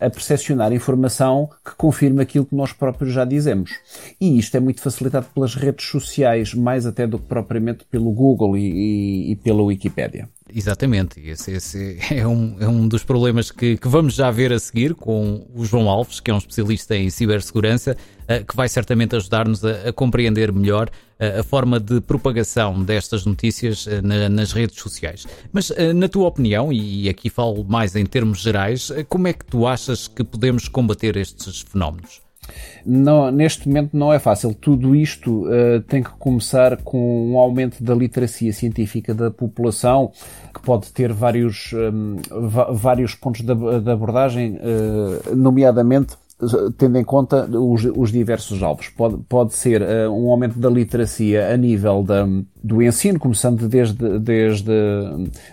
a 0.00 0.08
percepcionar 0.08 0.72
informação 0.72 1.50
que 1.64 1.74
confirma 1.76 2.22
aquilo 2.22 2.46
que 2.46 2.54
nós 2.54 2.72
próprios 2.72 3.12
já 3.12 3.24
dizemos. 3.24 3.72
E 4.20 4.38
isto 4.38 4.56
é 4.56 4.60
muito 4.60 4.80
facilitado 4.80 5.26
pelas 5.34 5.54
redes 5.54 5.86
sociais, 5.86 6.54
mais 6.54 6.86
até 6.86 7.06
do 7.06 7.18
que 7.18 7.26
propriamente 7.26 7.84
pelo 7.90 8.12
Google 8.12 8.56
e, 8.56 8.60
e, 8.60 9.32
e 9.32 9.36
pela 9.36 9.62
Wikipédia. 9.62 10.28
Exatamente, 10.54 11.20
esse, 11.20 11.52
esse 11.52 11.98
é, 12.10 12.26
um, 12.26 12.56
é 12.58 12.66
um 12.66 12.88
dos 12.88 13.04
problemas 13.04 13.50
que, 13.50 13.76
que, 13.76 13.88
vamos 13.88 14.14
já 14.14 14.30
ver 14.30 14.52
a 14.52 14.58
seguir 14.58 14.94
com 14.94 15.46
o 15.54 15.64
João 15.64 15.88
Alves, 15.88 16.20
que 16.20 16.30
é 16.30 16.34
um 16.34 16.38
especialista 16.38 16.96
em 16.96 17.10
cibersegurança, 17.10 17.96
uh, 18.22 18.44
que 18.44 18.56
vai 18.56 18.68
certamente 18.68 19.14
ajudar-nos 19.14 19.64
a, 19.64 19.88
a, 19.88 19.92
compreender 19.92 20.50
melhor 20.50 20.88
uh, 20.88 21.40
a 21.40 21.44
forma 21.44 21.78
de 21.78 22.00
propagação 22.00 22.82
destas 22.82 23.26
notícias 23.26 23.86
uh, 23.86 24.00
na, 24.02 24.28
nas 24.28 24.52
redes 24.52 24.80
sociais. 24.80 25.26
Mas, 25.52 25.70
na 25.94 26.08
tua 26.08 26.26
opinião, 26.26 26.72
e 26.72 27.08
aqui 27.08 27.28
falo 27.28 27.62
mais 27.64 27.94
em 27.94 28.06
termos 28.06 28.40
gerais, 28.40 28.90
como 29.08 29.28
é 29.28 29.32
que 29.32 29.44
tu 29.44 29.66
achas 29.66 30.08
que 30.08 30.24
podemos 30.24 30.68
combater 30.68 31.16
estes 31.16 31.60
fenómenos? 31.60 32.27
Não, 32.84 33.30
neste 33.30 33.68
momento 33.68 33.96
não 33.96 34.12
é 34.12 34.18
fácil. 34.18 34.54
Tudo 34.54 34.94
isto 34.94 35.46
uh, 35.46 35.80
tem 35.86 36.02
que 36.02 36.10
começar 36.10 36.76
com 36.78 37.32
um 37.32 37.38
aumento 37.38 37.82
da 37.82 37.94
literacia 37.94 38.52
científica 38.52 39.14
da 39.14 39.30
população, 39.30 40.12
que 40.54 40.60
pode 40.62 40.90
ter 40.92 41.12
vários, 41.12 41.72
um, 41.72 42.16
vários 42.72 43.14
pontos 43.14 43.42
de, 43.42 43.54
de 43.54 43.90
abordagem, 43.90 44.56
uh, 44.56 45.36
nomeadamente 45.36 46.16
tendo 46.76 46.98
em 46.98 47.04
conta 47.04 47.46
os, 47.46 47.84
os 47.84 48.12
diversos 48.12 48.62
alvos. 48.62 48.88
Pode, 48.88 49.16
pode 49.28 49.54
ser 49.54 49.82
uh, 49.82 50.10
um 50.10 50.30
aumento 50.30 50.58
da 50.58 50.70
literacia 50.70 51.52
a 51.52 51.56
nível 51.56 52.02
da, 52.04 52.26
do 52.62 52.80
ensino, 52.80 53.18
começando 53.18 53.68
desde, 53.68 54.18
desde, 54.20 54.72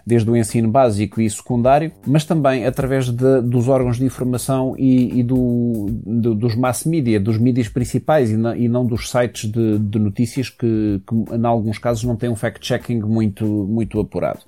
desde 0.06 0.30
o 0.30 0.38
ensino 0.38 0.70
básico 0.70 1.20
e 1.20 1.30
secundário, 1.30 1.92
mas 2.06 2.24
também 2.24 2.66
através 2.66 3.10
de, 3.10 3.42
dos 3.42 3.68
órgãos 3.68 3.98
de 3.98 4.06
informação 4.06 4.76
e, 4.78 5.20
e 5.20 5.24
do, 5.24 5.88
do, 6.06 6.36
dos 6.36 6.56
mass 6.56 6.86
media, 6.86 7.20
dos 7.20 7.40
mídias 7.40 7.68
principais 7.68 8.30
e, 8.30 8.38
na, 8.38 8.56
e 8.56 8.68
não 8.68 8.86
dos 8.86 9.10
sites 9.10 9.50
de, 9.50 9.80
de 9.80 9.98
notícias 9.98 10.50
que, 10.50 11.02
que, 11.08 11.36
em 11.36 11.46
alguns 11.46 11.80
casos, 11.80 12.04
não 12.04 12.16
têm 12.16 12.30
um 12.30 12.36
fact-checking 12.36 13.00
muito, 13.00 13.46
muito 13.46 14.00
apurado. 14.00 14.40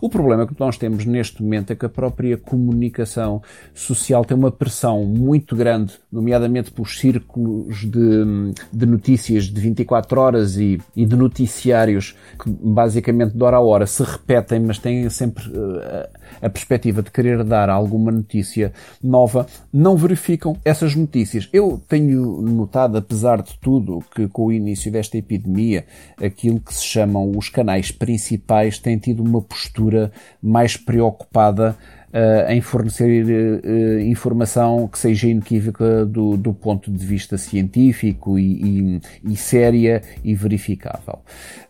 O 0.00 0.08
problema 0.08 0.46
que 0.46 0.54
nós 0.58 0.76
temos 0.76 1.04
neste 1.04 1.42
momento 1.42 1.72
é 1.72 1.76
que 1.76 1.86
a 1.86 1.88
própria 1.88 2.36
comunicação 2.36 3.42
social 3.74 4.24
tem 4.24 4.36
uma 4.36 4.52
pressão 4.52 5.04
muito 5.04 5.56
grande 5.56 5.79
grande, 5.80 5.94
nomeadamente 6.12 6.70
pelos 6.70 6.98
círculos 6.98 7.84
de, 7.84 8.52
de 8.72 8.86
notícias 8.86 9.44
de 9.44 9.60
24 9.60 10.20
horas 10.20 10.56
e, 10.56 10.80
e, 10.94 11.06
de 11.06 11.16
noticiários 11.16 12.16
que 12.42 12.50
basicamente 12.50 13.36
de 13.36 13.42
hora 13.42 13.56
a 13.56 13.60
hora 13.60 13.86
se 13.86 14.02
repetem, 14.02 14.60
mas 14.60 14.78
têm 14.78 15.08
sempre 15.08 15.44
uh, 15.48 16.08
a 16.42 16.48
perspectiva 16.48 17.02
de 17.02 17.10
querer 17.10 17.42
dar 17.44 17.68
alguma 17.68 18.10
notícia 18.12 18.72
nova, 19.02 19.46
não 19.72 19.96
verificam 19.96 20.56
essas 20.64 20.94
notícias. 20.94 21.48
Eu 21.52 21.80
tenho 21.88 22.40
notado, 22.42 22.98
apesar 22.98 23.42
de 23.42 23.58
tudo, 23.60 24.02
que 24.14 24.28
com 24.28 24.46
o 24.46 24.52
início 24.52 24.90
desta 24.92 25.16
epidemia, 25.16 25.84
aquilo 26.22 26.60
que 26.60 26.74
se 26.74 26.84
chamam 26.84 27.32
os 27.36 27.48
canais 27.48 27.90
principais 27.90 28.78
têm 28.78 28.98
tido 28.98 29.22
uma 29.22 29.42
postura 29.42 30.12
mais 30.42 30.76
preocupada 30.76 31.76
uh, 32.12 32.50
em 32.50 32.60
fornecer 32.60 33.24
uh, 33.24 34.00
informação 34.00 34.88
que 34.88 34.98
seja 34.98 35.28
inequívoca 35.28 36.04
do, 36.04 36.36
do, 36.36 36.52
ponto 36.52 36.90
de 36.90 37.06
vista 37.06 37.38
científico 37.38 38.38
e, 38.38 39.00
e, 39.24 39.32
e 39.32 39.36
séria 39.36 40.02
e 40.22 40.34
verificável. 40.34 41.20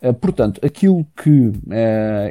Uh, 0.03 0.15
portanto, 0.15 0.61
aquilo 0.65 1.07
que 1.17 1.53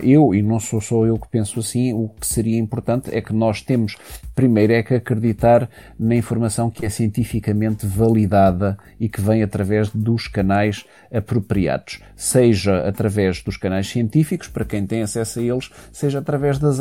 eu, 0.04 0.34
e 0.34 0.42
não 0.42 0.60
sou 0.60 0.82
só 0.82 1.06
eu 1.06 1.18
que 1.18 1.28
penso 1.30 1.60
assim, 1.60 1.94
o 1.94 2.10
que 2.10 2.26
seria 2.26 2.58
importante 2.58 3.10
é 3.16 3.22
que 3.22 3.34
nós 3.34 3.62
temos, 3.62 3.96
primeiro, 4.36 4.74
é 4.74 4.84
que 4.84 4.96
acreditar 4.96 5.70
na 5.98 6.16
informação 6.16 6.70
que 6.70 6.86
é 6.86 6.90
cientificamente 6.90 7.86
validada 7.86 8.78
e 9.00 9.08
que 9.08 9.22
vem 9.22 9.44
através 9.44 9.90
dos 9.90 10.28
canais 10.28 10.86
apropriados, 11.12 12.00
seja 12.16 12.88
através 12.88 13.42
dos 13.42 13.58
canais 13.58 13.88
científicos, 13.88 14.48
para 14.48 14.66
quem 14.66 14.86
tem 14.86 15.02
acesso 15.02 15.40
a 15.40 15.44
eles, 15.44 15.70
seja 15.92 16.20
através 16.20 16.58
das, 16.60 16.78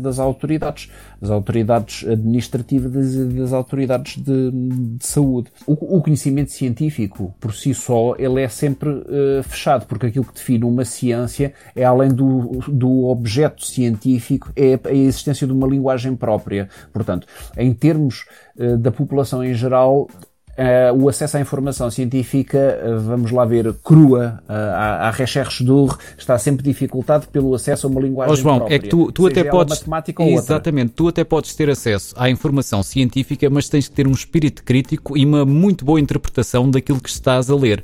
das 0.00 0.18
autoridades 0.18 0.51
autoridades, 0.52 0.90
das 1.20 1.30
autoridades 1.30 2.08
administrativas 2.08 3.14
e 3.14 3.24
das 3.24 3.52
autoridades 3.52 4.16
de, 4.16 4.50
de 4.50 5.06
saúde. 5.06 5.50
O, 5.66 5.96
o, 5.98 6.02
conhecimento 6.02 6.50
científico, 6.50 7.34
por 7.40 7.54
si 7.54 7.74
só, 7.74 8.14
ele 8.18 8.40
é 8.42 8.48
sempre 8.48 8.90
uh, 8.90 9.42
fechado, 9.42 9.86
porque 9.86 10.06
aquilo 10.06 10.24
que 10.24 10.34
define 10.34 10.64
uma 10.64 10.84
ciência 10.84 11.52
é 11.74 11.84
além 11.84 12.10
do, 12.10 12.60
do 12.68 13.06
objeto 13.06 13.64
científico, 13.64 14.52
é 14.56 14.78
a 14.84 14.92
existência 14.92 15.46
de 15.46 15.52
uma 15.52 15.66
linguagem 15.66 16.14
própria. 16.16 16.68
Portanto, 16.92 17.26
em 17.56 17.72
termos 17.72 18.26
uh, 18.56 18.76
da 18.76 18.90
população 18.90 19.44
em 19.44 19.54
geral, 19.54 20.08
Uh, 20.52 20.94
o 21.02 21.08
acesso 21.08 21.38
à 21.38 21.40
informação 21.40 21.90
científica, 21.90 22.78
uh, 22.84 23.00
vamos 23.00 23.30
lá 23.30 23.42
ver, 23.42 23.72
crua, 23.82 24.38
uh, 24.46 24.52
à, 24.52 25.08
à 25.08 25.10
recherche 25.10 25.64
d'or, 25.64 25.96
está 26.18 26.38
sempre 26.38 26.62
dificultado 26.62 27.26
pelo 27.28 27.54
acesso 27.54 27.86
a 27.86 27.90
uma 27.90 28.02
linguagem 28.02 28.34
oh, 28.34 28.36
João, 28.36 28.56
própria. 28.58 28.76
é 28.76 28.78
que 28.78 28.88
tu, 28.88 29.10
tu 29.10 29.26
até 29.26 29.44
podes... 29.44 29.78
Matemática 29.78 30.22
exatamente, 30.22 30.92
tu 30.92 31.08
até 31.08 31.24
podes 31.24 31.54
ter 31.54 31.70
acesso 31.70 32.14
à 32.18 32.28
informação 32.28 32.82
científica, 32.82 33.48
mas 33.48 33.70
tens 33.70 33.88
que 33.88 33.94
ter 33.94 34.06
um 34.06 34.12
espírito 34.12 34.62
crítico 34.62 35.16
e 35.16 35.24
uma 35.24 35.46
muito 35.46 35.86
boa 35.86 35.98
interpretação 35.98 36.70
daquilo 36.70 37.00
que 37.00 37.08
estás 37.08 37.48
a 37.48 37.56
ler. 37.56 37.82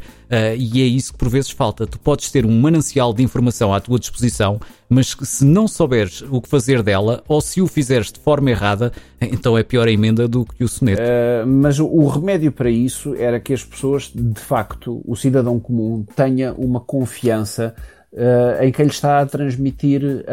E 0.59 0.83
é 0.83 0.85
isso 0.85 1.12
que 1.12 1.18
por 1.18 1.31
vezes 1.31 1.50
falta. 1.50 1.87
Tu 1.87 1.98
podes 1.98 2.31
ter 2.31 2.44
um 2.44 2.61
manancial 2.61 3.14
de 3.14 3.22
informação 3.22 3.72
à 3.72 3.81
tua 3.81 3.98
disposição, 3.98 4.61
mas 4.88 5.16
se 5.22 5.44
não 5.44 5.68
souberes 5.68 6.22
o 6.22 6.40
que 6.40 6.48
fazer 6.48 6.83
dela, 6.83 7.22
ou 7.29 7.40
se 7.40 7.61
o 7.61 7.66
fizeres 7.66 8.11
de 8.11 8.18
forma 8.20 8.51
errada, 8.51 8.92
então 9.20 9.57
é 9.57 9.62
pior 9.62 9.87
a 9.87 9.92
emenda 9.92 10.27
do 10.27 10.44
que 10.44 10.64
o 10.64 10.68
soneto. 10.68 11.03
Uh, 11.03 11.46
mas 11.46 11.79
o 11.79 12.07
remédio 12.07 12.51
para 12.51 12.70
isso 12.70 13.14
era 13.14 13.38
que 13.38 13.53
as 13.53 13.64
pessoas, 13.64 14.11
de 14.14 14.40
facto, 14.40 15.03
o 15.05 15.14
cidadão 15.14 15.61
comum, 15.61 16.05
tenha 16.16 16.53
uma 16.55 16.81
confiança 16.81 17.74
uh, 18.18 18.64
em 18.64 18.72
quem 18.72 18.87
lhe 18.87 18.90
está 18.90 19.20
a 19.20 19.26
transmitir 19.26 20.02
uh, 20.02 20.24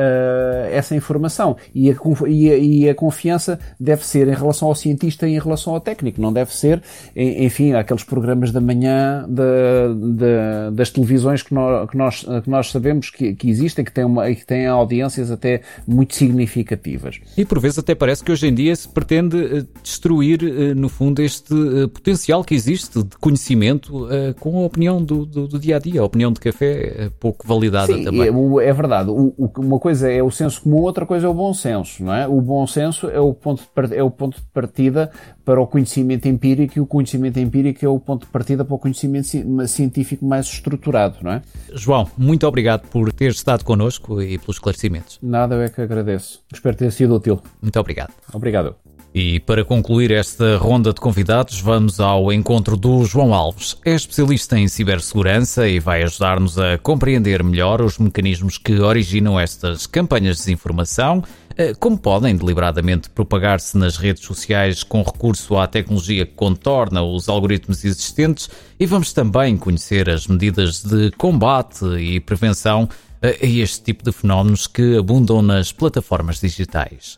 essa 0.71 0.95
informação. 0.95 1.55
E 1.73 1.91
a, 1.91 1.95
e, 2.27 2.51
a, 2.51 2.57
e 2.57 2.89
a, 2.89 2.95
confiança 2.95 3.59
deve 3.79 4.05
ser 4.05 4.27
em 4.27 4.33
relação 4.33 4.67
ao 4.67 4.75
cientista 4.75 5.27
e 5.27 5.35
em 5.35 5.39
relação 5.39 5.73
ao 5.73 5.79
técnico, 5.79 6.19
não 6.19 6.33
deve 6.33 6.53
ser, 6.55 6.81
enfim, 7.15 7.73
aqueles 7.73 8.03
programas 8.03 8.51
da 8.51 8.59
manhã 8.59 9.25
de, 9.27 10.15
de, 10.15 10.75
das 10.75 10.89
televisões 10.89 11.43
que 11.43 11.53
nós, 11.53 11.89
que 11.89 11.97
nós, 11.97 12.25
que 12.43 12.49
nós 12.49 12.71
sabemos 12.71 13.09
que, 13.09 13.35
que 13.35 13.49
existem, 13.49 13.85
que 13.85 13.91
têm, 13.91 14.05
uma, 14.05 14.27
que 14.33 14.45
têm 14.45 14.65
audiências 14.65 15.29
até 15.29 15.61
muito 15.85 16.15
significativas. 16.15 17.19
E 17.37 17.45
por 17.45 17.59
vezes 17.59 17.79
até 17.79 17.93
parece 17.93 18.23
que 18.23 18.31
hoje 18.31 18.47
em 18.47 18.53
dia 18.53 18.75
se 18.75 18.87
pretende 18.87 19.37
eh, 19.37 19.63
destruir, 19.83 20.41
no 20.75 20.89
fundo, 20.89 21.21
este 21.21 21.53
potencial 21.93 22.43
que 22.43 22.55
existe 22.55 23.03
de 23.03 23.17
conhecimento 23.17 24.07
com 24.39 24.57
a 24.57 24.65
opinião 24.65 25.03
do, 25.03 25.25
do, 25.25 25.47
do 25.47 25.59
dia 25.59 25.75
a 25.75 25.79
dia, 25.79 26.01
a 26.01 26.03
opinião 26.03 26.31
de 26.31 26.39
café 26.39 27.09
pouco 27.19 27.45
valida 27.47 27.74
Sim, 27.83 28.03
também. 28.03 28.21
É, 28.21 28.67
é 28.69 28.73
verdade. 28.73 29.09
O, 29.09 29.33
o, 29.37 29.51
uma 29.57 29.79
coisa 29.79 30.11
é 30.11 30.21
o 30.21 30.31
senso 30.31 30.61
comum, 30.61 30.77
outra 30.77 31.05
coisa 31.05 31.27
é 31.27 31.29
o 31.29 31.33
bom 31.33 31.53
senso, 31.53 32.03
não 32.03 32.13
é? 32.13 32.27
O 32.27 32.41
bom 32.41 32.65
senso 32.67 33.09
é 33.09 33.19
o 33.19 33.33
ponto 33.33 33.63
de, 33.63 33.95
é 33.95 34.03
o 34.03 34.09
ponto 34.09 34.37
de 34.37 34.43
partida 34.53 35.11
para 35.43 35.61
o 35.61 35.67
conhecimento 35.67 36.27
empírico 36.27 36.77
e 36.77 36.81
o 36.81 36.85
conhecimento 36.85 37.39
empírico 37.39 37.85
é 37.85 37.89
o 37.89 37.99
ponto 37.99 38.25
de 38.25 38.31
partida 38.31 38.65
para 38.65 38.75
o 38.75 38.79
conhecimento 38.79 39.27
científico 39.67 40.25
mais 40.25 40.47
estruturado, 40.47 41.17
não 41.21 41.31
é? 41.31 41.41
João, 41.73 42.07
muito 42.17 42.47
obrigado 42.47 42.87
por 42.87 43.11
ter 43.13 43.31
estado 43.31 43.63
connosco 43.63 44.21
e 44.21 44.37
pelos 44.37 44.57
esclarecimentos. 44.57 45.19
Nada, 45.21 45.55
eu 45.55 45.61
é 45.61 45.69
que 45.69 45.81
agradeço. 45.81 46.41
Espero 46.53 46.75
ter 46.75 46.91
sido 46.91 47.15
útil. 47.15 47.41
Muito 47.61 47.79
obrigado. 47.79 48.13
Obrigado. 48.33 48.75
E 49.17 49.39
para 49.39 49.63
concluir 49.63 50.11
esta 50.11 50.57
ronda 50.57 50.91
de 50.91 50.99
convidados, 50.99 51.61
vamos 51.61 52.01
ao 52.01 52.33
encontro 52.33 52.75
do 52.75 53.05
João 53.05 53.33
Alves. 53.33 53.77
É 53.85 53.95
especialista 53.95 54.59
em 54.59 54.67
cibersegurança 54.67 55.69
e 55.69 55.79
vai 55.79 56.03
ajudar-nos 56.03 56.59
a 56.59 56.77
compreender 56.77 57.41
melhor 57.41 57.81
os 57.81 57.97
mecanismos 57.97 58.57
que 58.57 58.73
originam 58.73 59.39
estas 59.39 59.87
campanhas 59.87 60.35
de 60.35 60.41
desinformação, 60.43 61.23
eh, 61.55 61.73
como 61.79 61.97
podem 61.97 62.35
deliberadamente 62.35 63.09
propagar-se 63.09 63.77
nas 63.77 63.95
redes 63.95 64.21
sociais 64.25 64.83
com 64.83 65.01
recurso 65.01 65.55
à 65.55 65.65
tecnologia 65.65 66.25
que 66.25 66.33
contorna 66.33 67.01
os 67.01 67.29
algoritmos 67.29 67.85
existentes, 67.85 68.49
e 68.77 68.85
vamos 68.85 69.13
também 69.13 69.55
conhecer 69.55 70.09
as 70.09 70.27
medidas 70.27 70.83
de 70.83 71.09
combate 71.11 71.85
e 72.01 72.19
prevenção 72.19 72.89
a 73.21 73.45
este 73.45 73.81
tipo 73.81 74.03
de 74.03 74.11
fenómenos 74.11 74.67
que 74.67 74.97
abundam 74.97 75.41
nas 75.41 75.71
plataformas 75.71 76.41
digitais. 76.41 77.17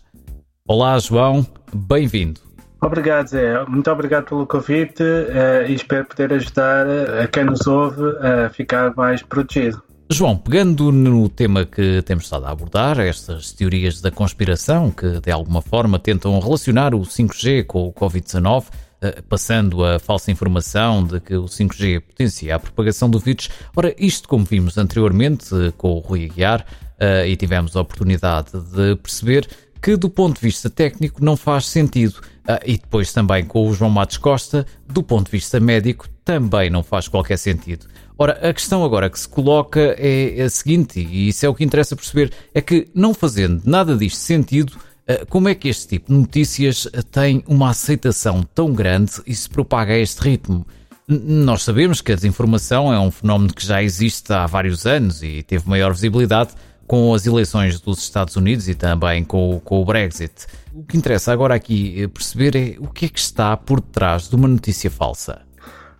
Olá, 0.69 0.99
João, 0.99 1.47
bem-vindo. 1.73 2.41
Obrigado, 2.81 3.27
Zé. 3.27 3.63
Muito 3.69 3.89
obrigado 3.89 4.25
pelo 4.25 4.45
convite 4.45 5.01
uh, 5.01 5.65
e 5.65 5.73
espero 5.73 6.03
poder 6.05 6.33
ajudar 6.33 6.85
a 7.23 7.25
quem 7.25 7.45
nos 7.45 7.65
ouve 7.65 8.03
a 8.17 8.49
ficar 8.49 8.93
mais 8.93 9.23
protegido. 9.23 9.81
João, 10.09 10.37
pegando 10.37 10.91
no 10.91 11.29
tema 11.29 11.65
que 11.65 12.01
temos 12.01 12.25
estado 12.25 12.47
a 12.47 12.51
abordar, 12.51 12.99
estas 12.99 13.53
teorias 13.53 14.01
da 14.01 14.11
conspiração 14.11 14.91
que 14.91 15.21
de 15.21 15.31
alguma 15.31 15.61
forma 15.61 15.97
tentam 15.97 16.37
relacionar 16.37 16.93
o 16.93 16.99
5G 16.99 17.65
com 17.65 17.87
o 17.87 17.93
Covid-19, 17.93 18.65
eh, 18.99 19.21
passando 19.29 19.85
a 19.85 19.99
falsa 19.99 20.31
informação 20.31 21.01
de 21.01 21.21
que 21.21 21.35
o 21.35 21.45
5G 21.45 22.01
potencia 22.01 22.55
a 22.55 22.59
propagação 22.59 23.09
do 23.09 23.19
vírus. 23.19 23.49
Ora, 23.73 23.95
isto, 23.97 24.27
como 24.27 24.43
vimos 24.43 24.77
anteriormente 24.77 25.49
com 25.77 25.93
o 25.93 25.99
Rui 25.99 26.25
Aguiar, 26.25 26.65
eh, 26.99 27.29
e 27.29 27.35
tivemos 27.35 27.75
a 27.75 27.81
oportunidade 27.81 28.51
de 28.53 28.95
perceber 28.95 29.47
que, 29.81 29.95
do 29.95 30.09
ponto 30.09 30.35
de 30.35 30.41
vista 30.41 30.69
técnico, 30.69 31.23
não 31.23 31.37
faz 31.37 31.67
sentido. 31.67 32.21
Ah, 32.47 32.59
e 32.65 32.77
depois 32.77 33.11
também 33.11 33.43
com 33.43 33.67
o 33.67 33.73
João 33.73 33.91
Matos 33.91 34.17
Costa, 34.17 34.65
do 34.87 35.03
ponto 35.03 35.25
de 35.25 35.31
vista 35.31 35.59
médico, 35.59 36.07
também 36.23 36.69
não 36.69 36.81
faz 36.83 37.07
qualquer 37.07 37.37
sentido. 37.37 37.85
Ora, 38.17 38.33
a 38.49 38.53
questão 38.53 38.83
agora 38.83 39.09
que 39.09 39.19
se 39.19 39.27
coloca 39.27 39.95
é 39.97 40.41
a 40.41 40.49
seguinte, 40.49 40.99
e 40.99 41.27
isso 41.27 41.45
é 41.45 41.49
o 41.49 41.53
que 41.53 41.63
interessa 41.63 41.95
perceber, 41.95 42.31
é 42.53 42.61
que 42.61 42.87
não 42.95 43.13
fazendo 43.13 43.61
nada 43.65 43.95
disto 43.95 44.17
sentido, 44.17 44.73
ah, 45.07 45.25
como 45.29 45.49
é 45.49 45.55
que 45.55 45.67
este 45.67 45.87
tipo 45.87 46.11
de 46.11 46.17
notícias 46.19 46.87
tem 47.11 47.43
uma 47.47 47.69
aceitação 47.69 48.43
tão 48.55 48.73
grande 48.73 49.11
e 49.25 49.35
se 49.35 49.49
propaga 49.49 49.93
a 49.93 49.97
este 49.97 50.21
ritmo? 50.21 50.65
Nós 51.07 51.63
sabemos 51.63 52.01
que 52.01 52.11
a 52.11 52.15
desinformação 52.15 52.93
é 52.93 52.99
um 52.99 53.09
fenómeno 53.09 53.53
que 53.53 53.65
já 53.65 53.81
existe 53.81 54.33
há 54.33 54.45
vários 54.45 54.85
anos 54.85 55.23
e 55.23 55.41
teve 55.41 55.69
maior 55.69 55.93
visibilidade 55.93 56.51
com 56.87 57.13
as 57.13 57.27
eleições 57.27 57.81
dos 57.81 57.99
Estados 57.99 58.35
Unidos 58.37 58.69
e 58.69 58.73
também 58.73 59.23
com, 59.23 59.61
com 59.63 59.81
o 59.81 59.85
Brexit. 59.85 60.47
O 60.73 60.83
que 60.83 60.97
interessa 60.97 61.33
agora 61.33 61.53
aqui 61.53 62.01
eh, 62.01 62.07
perceber 62.07 62.55
é 62.55 62.75
o 62.79 62.87
que 62.87 63.05
é 63.05 63.09
que 63.09 63.19
está 63.19 63.57
por 63.57 63.81
detrás 63.81 64.29
de 64.29 64.35
uma 64.35 64.47
notícia 64.47 64.89
falsa. 64.89 65.41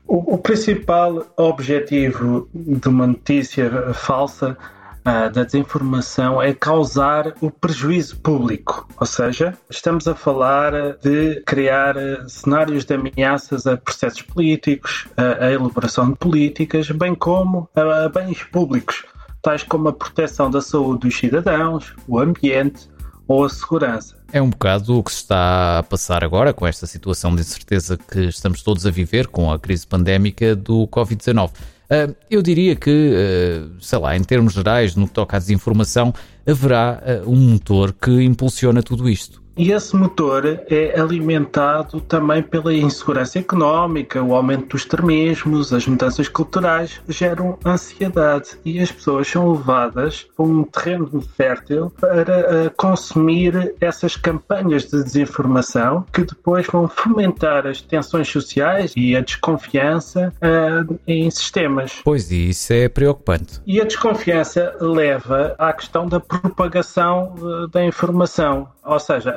O, 0.08 0.36
o 0.36 0.38
principal 0.38 1.26
objetivo 1.36 2.50
de 2.54 2.88
uma 2.88 3.06
notícia 3.08 3.94
falsa 3.94 4.58
uh, 5.02 5.30
da 5.30 5.44
desinformação 5.44 6.42
é 6.42 6.54
causar 6.54 7.34
o 7.42 7.52
prejuízo 7.52 8.18
público. 8.20 8.88
Ou 8.98 9.06
seja, 9.06 9.54
estamos 9.70 10.08
a 10.08 10.16
falar 10.16 10.72
de 11.04 11.42
criar 11.46 11.98
uh, 11.98 12.30
cenários 12.30 12.86
de 12.86 12.94
ameaças 12.94 13.68
a 13.68 13.76
processos 13.76 14.22
políticos, 14.22 15.08
uh, 15.18 15.44
a 15.44 15.52
elaboração 15.52 16.12
de 16.12 16.18
políticas, 16.18 16.90
bem 16.92 17.14
como 17.14 17.70
a 17.76 18.08
bens 18.08 18.44
públicos, 18.44 19.04
tais 19.48 19.64
como 19.64 19.88
a 19.88 19.94
proteção 19.94 20.52
da 20.52 20.60
saúde 20.60 21.08
dos 21.08 21.18
cidadãos, 21.18 21.96
o 22.06 22.20
ambiente 22.20 22.90
ou 23.30 23.46
a 23.46 23.50
segurança. 23.50 24.18
É 24.34 24.42
um 24.42 24.50
bocado 24.50 25.00
o 25.00 25.02
que 25.02 25.10
se 25.10 25.20
está 25.20 25.80
a 25.80 25.84
passar 25.84 26.22
agora 26.22 26.54
com 26.54 26.68
esta 26.68 26.86
situação 26.86 27.34
de 27.34 27.40
incerteza 27.40 27.98
que 27.98 28.26
estamos 28.26 28.62
todos 28.62 28.86
a 28.86 28.92
viver 28.92 29.28
com 29.28 29.50
a 29.50 29.58
crise 29.58 29.88
pandémica 29.88 30.54
do 30.54 30.86
Covid-19. 30.88 31.52
Ah, 31.90 32.14
eu 32.30 32.42
diria 32.42 32.76
que, 32.76 33.14
ah, 33.16 33.70
sei 33.80 34.00
lá, 34.00 34.18
em 34.18 34.22
termos 34.22 34.52
gerais, 34.52 34.98
no 34.98 35.08
que 35.08 35.14
toca 35.14 35.38
à 35.38 35.40
desinformação, 35.40 36.14
haverá 36.46 37.02
ah, 37.02 37.24
um 37.26 37.38
motor 37.38 37.94
que 37.94 38.12
impulsiona 38.24 38.84
tudo 38.84 39.08
isto. 39.08 39.42
E 39.58 39.72
esse 39.72 39.96
motor 39.96 40.46
é 40.46 41.00
alimentado 41.00 42.00
também 42.02 42.44
pela 42.44 42.74
insegurança 42.74 43.40
económica, 43.40 44.22
o 44.22 44.36
aumento 44.36 44.68
dos 44.68 44.82
extremismos, 44.82 45.74
as 45.74 45.88
mudanças 45.88 46.28
culturais 46.28 47.02
geram 47.08 47.58
ansiedade 47.66 48.52
e 48.64 48.80
as 48.80 48.92
pessoas 48.92 49.28
são 49.28 49.52
levadas 49.52 50.28
para 50.36 50.46
um 50.46 50.64
terreno 50.64 51.22
fértil 51.36 51.92
para 52.00 52.68
uh, 52.68 52.72
consumir 52.78 53.76
essas 53.82 54.16
campanhas 54.16 54.86
de 54.86 55.04
desinformação 55.04 56.06
que 56.14 56.24
depois 56.24 56.68
vão 56.68 56.88
fomentar 56.88 57.66
as 57.66 57.82
tensões 57.82 58.28
sociais 58.30 58.94
e 58.96 59.16
a 59.16 59.22
desconfiança 59.22 60.32
uh, 60.38 61.00
em 61.08 61.30
sistemas. 61.32 62.02
Pois, 62.04 62.32
e 62.32 62.50
isso 62.50 62.74
é 62.74 62.88
preocupante. 62.88 63.60
E 63.66 63.82
a 63.82 63.86
desconfiança 63.86 64.76
leva 64.80 65.56
à 65.58 65.74
questão 65.74 66.08
da 66.08 66.20
propagação 66.20 67.34
uh, 67.40 67.68
da 67.68 67.84
informação. 67.84 68.68
Ou 68.86 69.00
seja, 69.00 69.36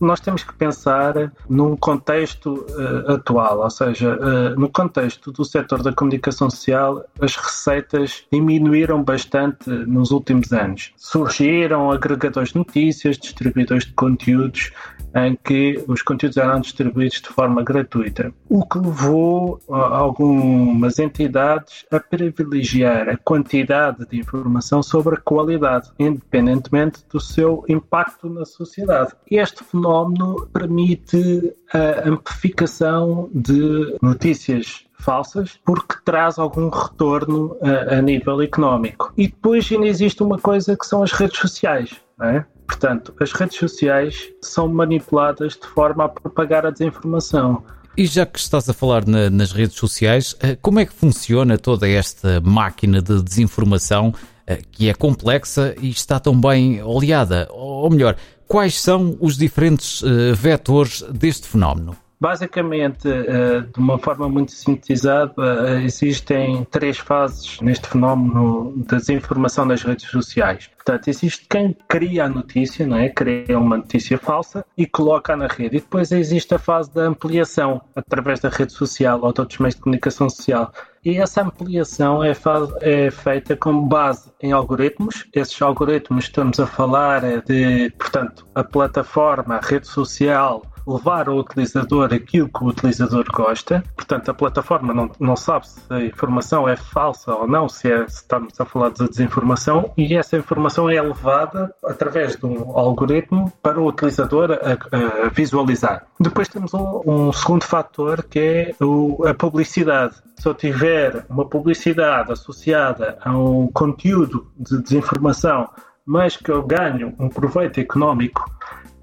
nós 0.00 0.20
temos 0.20 0.42
que 0.42 0.52
pensar 0.54 1.32
num 1.48 1.76
contexto 1.76 2.66
uh, 2.70 3.12
atual, 3.12 3.60
ou 3.60 3.70
seja, 3.70 4.16
uh, 4.16 4.58
no 4.58 4.68
contexto 4.68 5.32
do 5.32 5.44
setor 5.44 5.82
da 5.82 5.92
comunicação 5.92 6.50
social, 6.50 7.04
as 7.20 7.36
receitas 7.36 8.24
diminuíram 8.32 9.02
bastante 9.02 9.68
nos 9.70 10.10
últimos 10.10 10.52
anos. 10.52 10.92
Surgiram 10.96 11.90
agregadores 11.90 12.50
de 12.50 12.58
notícias, 12.58 13.18
distribuidores 13.18 13.84
de 13.84 13.92
conteúdos, 13.92 14.70
em 15.14 15.36
que 15.42 15.82
os 15.86 16.02
conteúdos 16.02 16.36
eram 16.36 16.60
distribuídos 16.60 17.20
de 17.20 17.28
forma 17.28 17.62
gratuita, 17.62 18.32
o 18.48 18.64
que 18.64 18.78
levou 18.78 19.60
algumas 19.68 20.98
entidades 20.98 21.84
a 21.90 21.98
privilegiar 21.98 23.08
a 23.08 23.16
quantidade 23.16 24.06
de 24.08 24.18
informação 24.18 24.82
sobre 24.82 25.16
a 25.16 25.20
qualidade, 25.20 25.90
independentemente 25.98 27.04
do 27.10 27.20
seu 27.20 27.64
impacto 27.68 28.28
na 28.28 28.44
sociedade. 28.44 29.12
Este 29.30 29.64
fenómeno 29.64 30.48
permite 30.52 31.54
a 31.72 32.08
amplificação 32.08 33.28
de 33.34 33.96
notícias 34.02 34.84
falsas 35.00 35.58
porque 35.64 35.96
traz 36.04 36.38
algum 36.38 36.68
retorno 36.68 37.56
a, 37.62 37.96
a 37.96 38.02
nível 38.02 38.42
económico. 38.42 39.12
E 39.16 39.26
depois 39.26 39.70
ainda 39.72 39.86
existe 39.86 40.22
uma 40.22 40.38
coisa 40.38 40.76
que 40.76 40.86
são 40.86 41.02
as 41.02 41.12
redes 41.12 41.38
sociais. 41.38 41.96
É? 42.22 42.44
Portanto, 42.70 43.12
as 43.18 43.32
redes 43.32 43.58
sociais 43.58 44.28
são 44.40 44.68
manipuladas 44.68 45.54
de 45.54 45.66
forma 45.66 46.04
a 46.04 46.08
propagar 46.08 46.64
a 46.64 46.70
desinformação. 46.70 47.64
E 47.96 48.06
já 48.06 48.24
que 48.24 48.38
estás 48.38 48.68
a 48.68 48.72
falar 48.72 49.04
na, 49.08 49.28
nas 49.28 49.50
redes 49.50 49.76
sociais, 49.76 50.36
eh, 50.38 50.56
como 50.62 50.78
é 50.78 50.86
que 50.86 50.92
funciona 50.92 51.58
toda 51.58 51.88
esta 51.88 52.40
máquina 52.40 53.02
de 53.02 53.20
desinformação 53.24 54.14
eh, 54.46 54.60
que 54.70 54.88
é 54.88 54.94
complexa 54.94 55.74
e 55.80 55.90
está 55.90 56.20
tão 56.20 56.40
bem 56.40 56.80
oleada? 56.80 57.48
Ou 57.50 57.90
melhor, 57.90 58.16
quais 58.46 58.80
são 58.80 59.16
os 59.20 59.36
diferentes 59.36 60.04
eh, 60.04 60.32
vetores 60.32 61.02
deste 61.10 61.48
fenómeno? 61.48 61.96
Basicamente, 62.20 63.08
eh, 63.08 63.60
de 63.60 63.78
uma 63.78 63.98
forma 63.98 64.28
muito 64.28 64.52
sintetizada, 64.52 65.32
eh, 65.38 65.84
existem 65.84 66.64
três 66.70 66.98
fases 66.98 67.58
neste 67.62 67.88
fenómeno 67.88 68.74
da 68.86 68.98
desinformação 68.98 69.66
das 69.66 69.82
redes 69.82 70.04
sociais. 70.10 70.68
Portanto, 70.76 71.08
existe 71.08 71.46
quem 71.48 71.74
cria 71.88 72.24
a 72.24 72.28
notícia, 72.28 72.86
não 72.86 72.98
é? 72.98 73.08
cria 73.08 73.58
uma 73.58 73.78
notícia 73.78 74.18
falsa 74.18 74.62
e 74.76 74.86
coloca 74.86 75.34
na 75.34 75.46
rede. 75.46 75.78
E 75.78 75.80
depois 75.80 76.12
existe 76.12 76.54
a 76.54 76.58
fase 76.58 76.92
da 76.92 77.04
ampliação 77.04 77.80
através 77.96 78.40
da 78.40 78.50
rede 78.50 78.74
social 78.74 79.20
ou 79.22 79.32
de 79.32 79.40
outros 79.40 79.58
meios 79.58 79.76
de 79.76 79.80
comunicação 79.80 80.28
social. 80.28 80.70
E 81.02 81.16
essa 81.16 81.40
ampliação 81.40 82.22
é, 82.22 82.34
é, 82.82 83.10
feita 83.10 83.56
com 83.56 83.88
base 83.88 84.30
em 84.42 84.52
algoritmos. 84.52 85.26
Esses 85.34 85.60
algoritmos 85.62 86.24
estamos 86.24 86.60
a 86.60 86.66
falar 86.66 87.22
de, 87.42 87.90
portanto, 87.98 88.46
a 88.54 88.62
plataforma, 88.62 89.56
a 89.56 89.60
rede 89.60 89.86
social 89.86 90.62
levar 90.92 91.28
ao 91.28 91.36
utilizador 91.36 92.12
aquilo 92.12 92.48
que 92.48 92.64
o 92.64 92.68
utilizador 92.68 93.24
gosta. 93.32 93.82
Portanto, 93.96 94.30
a 94.30 94.34
plataforma 94.34 94.92
não, 94.92 95.10
não 95.18 95.36
sabe 95.36 95.68
se 95.68 95.80
a 95.90 96.00
informação 96.04 96.68
é 96.68 96.76
falsa 96.76 97.32
ou 97.34 97.46
não, 97.46 97.68
se, 97.68 97.90
é, 97.90 98.06
se 98.08 98.16
estamos 98.16 98.60
a 98.60 98.64
falar 98.64 98.90
de 98.90 99.08
desinformação, 99.08 99.92
e 99.96 100.14
essa 100.14 100.36
informação 100.36 100.88
é 100.88 101.00
levada 101.00 101.74
através 101.84 102.36
de 102.36 102.46
um 102.46 102.76
algoritmo 102.76 103.52
para 103.62 103.80
o 103.80 103.86
utilizador 103.86 104.50
a, 104.52 105.26
a 105.26 105.28
visualizar. 105.28 106.06
Depois 106.18 106.48
temos 106.48 106.74
um, 106.74 107.02
um 107.06 107.32
segundo 107.32 107.64
fator 107.64 108.22
que 108.24 108.38
é 108.38 108.84
o, 108.84 109.24
a 109.26 109.34
publicidade. 109.34 110.16
Se 110.36 110.48
eu 110.48 110.54
tiver 110.54 111.24
uma 111.28 111.44
publicidade 111.44 112.32
associada 112.32 113.18
a 113.22 113.36
um 113.36 113.68
conteúdo 113.68 114.50
de 114.58 114.82
desinformação, 114.82 115.68
mas 116.04 116.36
que 116.36 116.50
eu 116.50 116.62
ganho 116.62 117.14
um 117.18 117.28
proveito 117.28 117.78
económico 117.78 118.50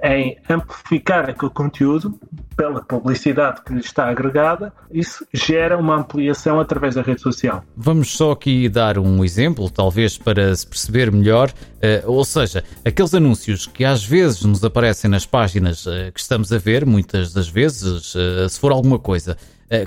em 0.03 0.38
amplificar 0.49 1.29
aquele 1.29 1.51
conteúdo 1.51 2.19
pela 2.55 2.83
publicidade 2.83 3.62
que 3.63 3.73
lhe 3.73 3.79
está 3.79 4.10
agregada, 4.10 4.73
isso 4.91 5.25
gera 5.31 5.77
uma 5.77 5.95
ampliação 5.95 6.60
através 6.60 6.95
da 6.95 7.01
rede 7.01 7.21
social. 7.21 7.63
Vamos 7.75 8.12
só 8.15 8.31
aqui 8.31 8.67
dar 8.67 8.97
um 8.97 9.23
exemplo, 9.23 9.69
talvez 9.69 10.17
para 10.17 10.55
se 10.55 10.65
perceber 10.65 11.12
melhor, 11.12 11.49
uh, 11.49 12.12
ou 12.12 12.25
seja, 12.25 12.63
aqueles 12.83 13.13
anúncios 13.13 13.67
que 13.67 13.86
às 13.86 14.03
vezes 14.03 14.43
nos 14.43 14.63
aparecem 14.63 15.10
nas 15.10 15.25
páginas 15.25 15.86
uh, 15.86 16.12
que 16.13 16.19
estamos 16.19 16.51
a 16.51 16.57
ver, 16.57 16.86
muitas 16.86 17.31
das 17.31 17.47
vezes, 17.47 18.15
uh, 18.15 18.49
se 18.49 18.60
for 18.60 18.71
alguma 18.71 18.99
coisa 18.99 19.38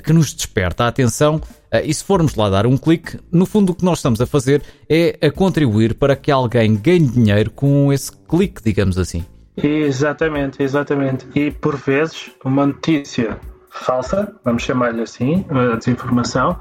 que 0.03 0.13
nos 0.13 0.31
desperta 0.31 0.83
a 0.83 0.89
atenção, 0.89 1.41
e 1.83 1.91
se 1.91 2.03
formos 2.03 2.35
lá 2.35 2.51
dar 2.51 2.67
um 2.67 2.77
clique, 2.77 3.19
no 3.31 3.47
fundo 3.47 3.71
o 3.71 3.75
que 3.75 3.83
nós 3.83 3.97
estamos 3.97 4.21
a 4.21 4.27
fazer 4.27 4.61
é 4.87 5.17
a 5.19 5.31
contribuir 5.31 5.95
para 5.95 6.15
que 6.15 6.29
alguém 6.29 6.75
ganhe 6.75 7.07
dinheiro 7.07 7.49
com 7.49 7.91
esse 7.91 8.11
clique, 8.11 8.61
digamos 8.63 8.99
assim. 8.99 9.25
Exatamente, 9.63 10.61
exatamente. 10.61 11.27
E 11.35 11.51
por 11.51 11.75
vezes 11.75 12.31
uma 12.43 12.65
notícia 12.65 13.39
falsa, 13.69 14.35
vamos 14.43 14.63
chamar-lhe 14.63 15.01
assim, 15.01 15.45
a 15.49 15.75
desinformação, 15.75 16.59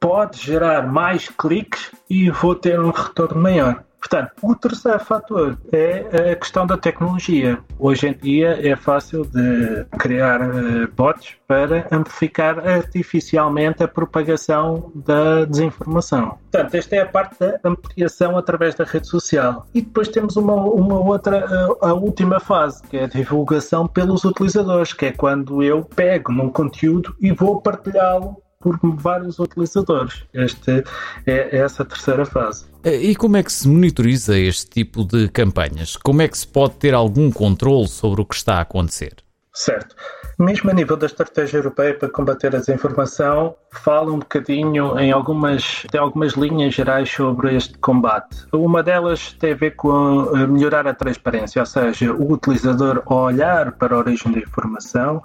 pode 0.00 0.38
gerar 0.38 0.86
mais 0.86 1.28
cliques 1.28 1.90
e 2.08 2.30
vou 2.30 2.54
ter 2.54 2.78
um 2.80 2.90
retorno 2.90 3.40
maior. 3.40 3.84
Portanto, 3.98 4.32
o 4.42 4.54
terceiro 4.54 5.00
fator 5.00 5.58
é 5.72 6.32
a 6.32 6.36
questão 6.36 6.66
da 6.66 6.76
tecnologia. 6.76 7.58
Hoje 7.78 8.08
em 8.08 8.12
dia 8.12 8.58
é 8.66 8.76
fácil 8.76 9.24
de 9.24 9.84
criar 9.98 10.40
uh, 10.40 10.88
bots 10.96 11.36
para 11.46 11.86
amplificar 11.90 12.66
artificialmente 12.66 13.82
a 13.82 13.88
propagação 13.88 14.92
da 14.94 15.44
desinformação. 15.44 16.38
Portanto, 16.50 16.74
esta 16.74 16.96
é 16.96 17.00
a 17.00 17.06
parte 17.06 17.38
da 17.38 17.58
ampliação 17.64 18.36
através 18.38 18.74
da 18.74 18.84
rede 18.84 19.08
social. 19.08 19.66
E 19.74 19.82
depois 19.82 20.08
temos 20.08 20.36
uma, 20.36 20.54
uma 20.54 20.98
outra, 20.98 21.38
eh, 21.38 21.86
a 21.86 21.92
última 21.92 22.38
fase, 22.40 22.82
que 22.82 22.96
é 22.96 23.04
a 23.04 23.08
divulgação 23.08 23.86
pelos 23.86 24.24
utilizadores, 24.24 24.92
que 24.92 25.06
é 25.06 25.12
quando 25.12 25.62
eu 25.62 25.82
pego 25.82 26.32
num 26.32 26.50
conteúdo 26.50 27.14
e 27.20 27.32
vou 27.32 27.60
partilhá-lo 27.60 28.36
por 28.60 28.78
vários 28.96 29.38
utilizadores. 29.38 30.24
Esta 30.34 30.84
é 31.26 31.56
essa 31.58 31.84
terceira 31.84 32.26
fase. 32.26 32.66
E 32.84 33.14
como 33.14 33.36
é 33.36 33.42
que 33.42 33.52
se 33.52 33.68
monitoriza 33.68 34.38
este 34.38 34.68
tipo 34.68 35.04
de 35.04 35.28
campanhas? 35.28 35.96
Como 35.96 36.22
é 36.22 36.28
que 36.28 36.38
se 36.38 36.46
pode 36.46 36.74
ter 36.74 36.94
algum 36.94 37.30
controle 37.30 37.88
sobre 37.88 38.20
o 38.20 38.24
que 38.24 38.34
está 38.34 38.56
a 38.56 38.60
acontecer? 38.62 39.16
Certo. 39.58 39.96
Mesmo 40.38 40.70
a 40.70 40.72
nível 40.72 40.96
da 40.96 41.06
estratégia 41.06 41.58
europeia 41.58 41.92
para 41.92 42.08
combater 42.08 42.54
a 42.54 42.60
desinformação, 42.60 43.56
fala 43.72 44.12
um 44.12 44.20
bocadinho 44.20 44.96
em 44.96 45.10
algumas, 45.10 45.84
tem 45.90 46.00
algumas 46.00 46.34
linhas 46.34 46.74
gerais 46.74 47.10
sobre 47.10 47.56
este 47.56 47.76
combate. 47.78 48.46
Uma 48.52 48.80
delas 48.80 49.32
tem 49.32 49.50
a 49.50 49.56
ver 49.56 49.72
com 49.72 50.30
eh, 50.36 50.46
melhorar 50.46 50.86
a 50.86 50.94
transparência, 50.94 51.60
ou 51.60 51.66
seja, 51.66 52.12
o 52.12 52.32
utilizador 52.32 53.02
olhar 53.06 53.72
para 53.72 53.96
a 53.96 53.98
origem 53.98 54.30
da 54.30 54.38
informação, 54.38 55.20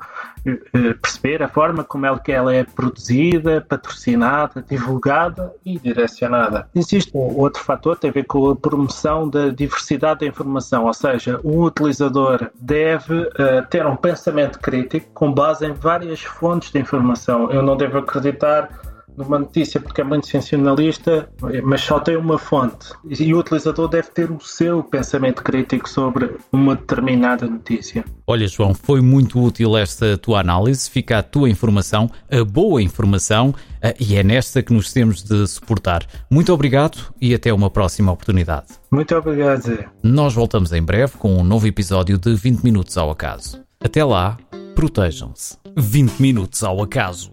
eh, 0.48 0.58
eh, 0.74 0.94
perceber 1.00 1.44
a 1.44 1.48
forma 1.48 1.84
como 1.84 2.08
é 2.08 2.18
que 2.18 2.32
ela 2.32 2.52
é 2.52 2.64
produzida, 2.64 3.62
patrocinada, 3.62 4.66
divulgada 4.68 5.54
e 5.64 5.78
direcionada. 5.78 6.68
Existe 6.74 7.16
um 7.16 7.38
outro 7.38 7.64
fator, 7.64 7.96
tem 7.98 8.10
a 8.10 8.14
ver 8.14 8.24
com 8.24 8.50
a 8.50 8.56
promoção 8.56 9.30
da 9.30 9.50
diversidade 9.50 10.22
da 10.22 10.26
informação, 10.26 10.86
ou 10.86 10.94
seja, 10.94 11.40
o 11.44 11.66
utilizador 11.66 12.50
deve 12.60 13.30
ter 13.70 13.86
um 13.86 13.96
pensamento 13.96 14.23
crítico 14.62 15.12
com 15.14 15.32
base 15.32 15.66
em 15.66 15.74
várias 15.74 16.22
fontes 16.22 16.72
de 16.72 16.80
informação. 16.80 17.52
Eu 17.52 17.62
não 17.62 17.76
devo 17.76 17.98
acreditar 17.98 18.70
numa 19.18 19.38
notícia 19.38 19.80
porque 19.80 20.02
é 20.02 20.04
muito 20.04 20.28
sensacionalista, 20.28 21.30
mas 21.64 21.82
só 21.82 22.00
tem 22.00 22.18
uma 22.18 22.38
fonte. 22.38 22.88
E 23.08 23.34
o 23.34 23.40
utilizador 23.40 23.88
deve 23.88 24.10
ter 24.10 24.32
o 24.32 24.40
seu 24.40 24.84
pensamento 24.84 25.44
crítico 25.44 25.88
sobre 25.88 26.36
uma 26.52 26.76
determinada 26.76 27.46
notícia. 27.46 28.04
Olha, 28.26 28.48
João, 28.48 28.74
foi 28.74 29.02
muito 29.02 29.40
útil 29.40 29.78
esta 29.78 30.18
tua 30.18 30.40
análise. 30.40 30.90
Fica 30.90 31.20
a 31.20 31.24
tua 31.24 31.50
informação, 31.50 32.10
a 32.32 32.44
boa 32.44 32.82
informação, 32.82 33.54
e 34.00 34.16
é 34.16 34.24
nesta 34.24 34.64
que 34.64 34.74
nos 34.74 34.92
temos 34.92 35.24
de 35.24 35.46
suportar. 35.48 36.06
Muito 36.30 36.52
obrigado 36.52 37.14
e 37.22 37.34
até 37.36 37.54
uma 37.54 37.70
próxima 37.70 38.12
oportunidade. 38.12 38.68
Muito 38.92 39.16
obrigado, 39.16 39.62
Zé. 39.62 39.86
Nós 40.02 40.34
voltamos 40.34 40.72
em 40.74 40.82
breve 40.82 41.18
com 41.18 41.38
um 41.38 41.44
novo 41.44 41.68
episódio 41.68 42.18
de 42.18 42.34
20 42.34 42.64
Minutos 42.64 42.98
ao 42.98 43.12
Acaso. 43.12 43.63
Até 43.84 44.04
lá, 44.04 44.38
protejam-se. 44.76 45.58
20 45.78 46.20
minutos 46.22 46.64
ao 46.64 46.82
acaso. 46.82 47.30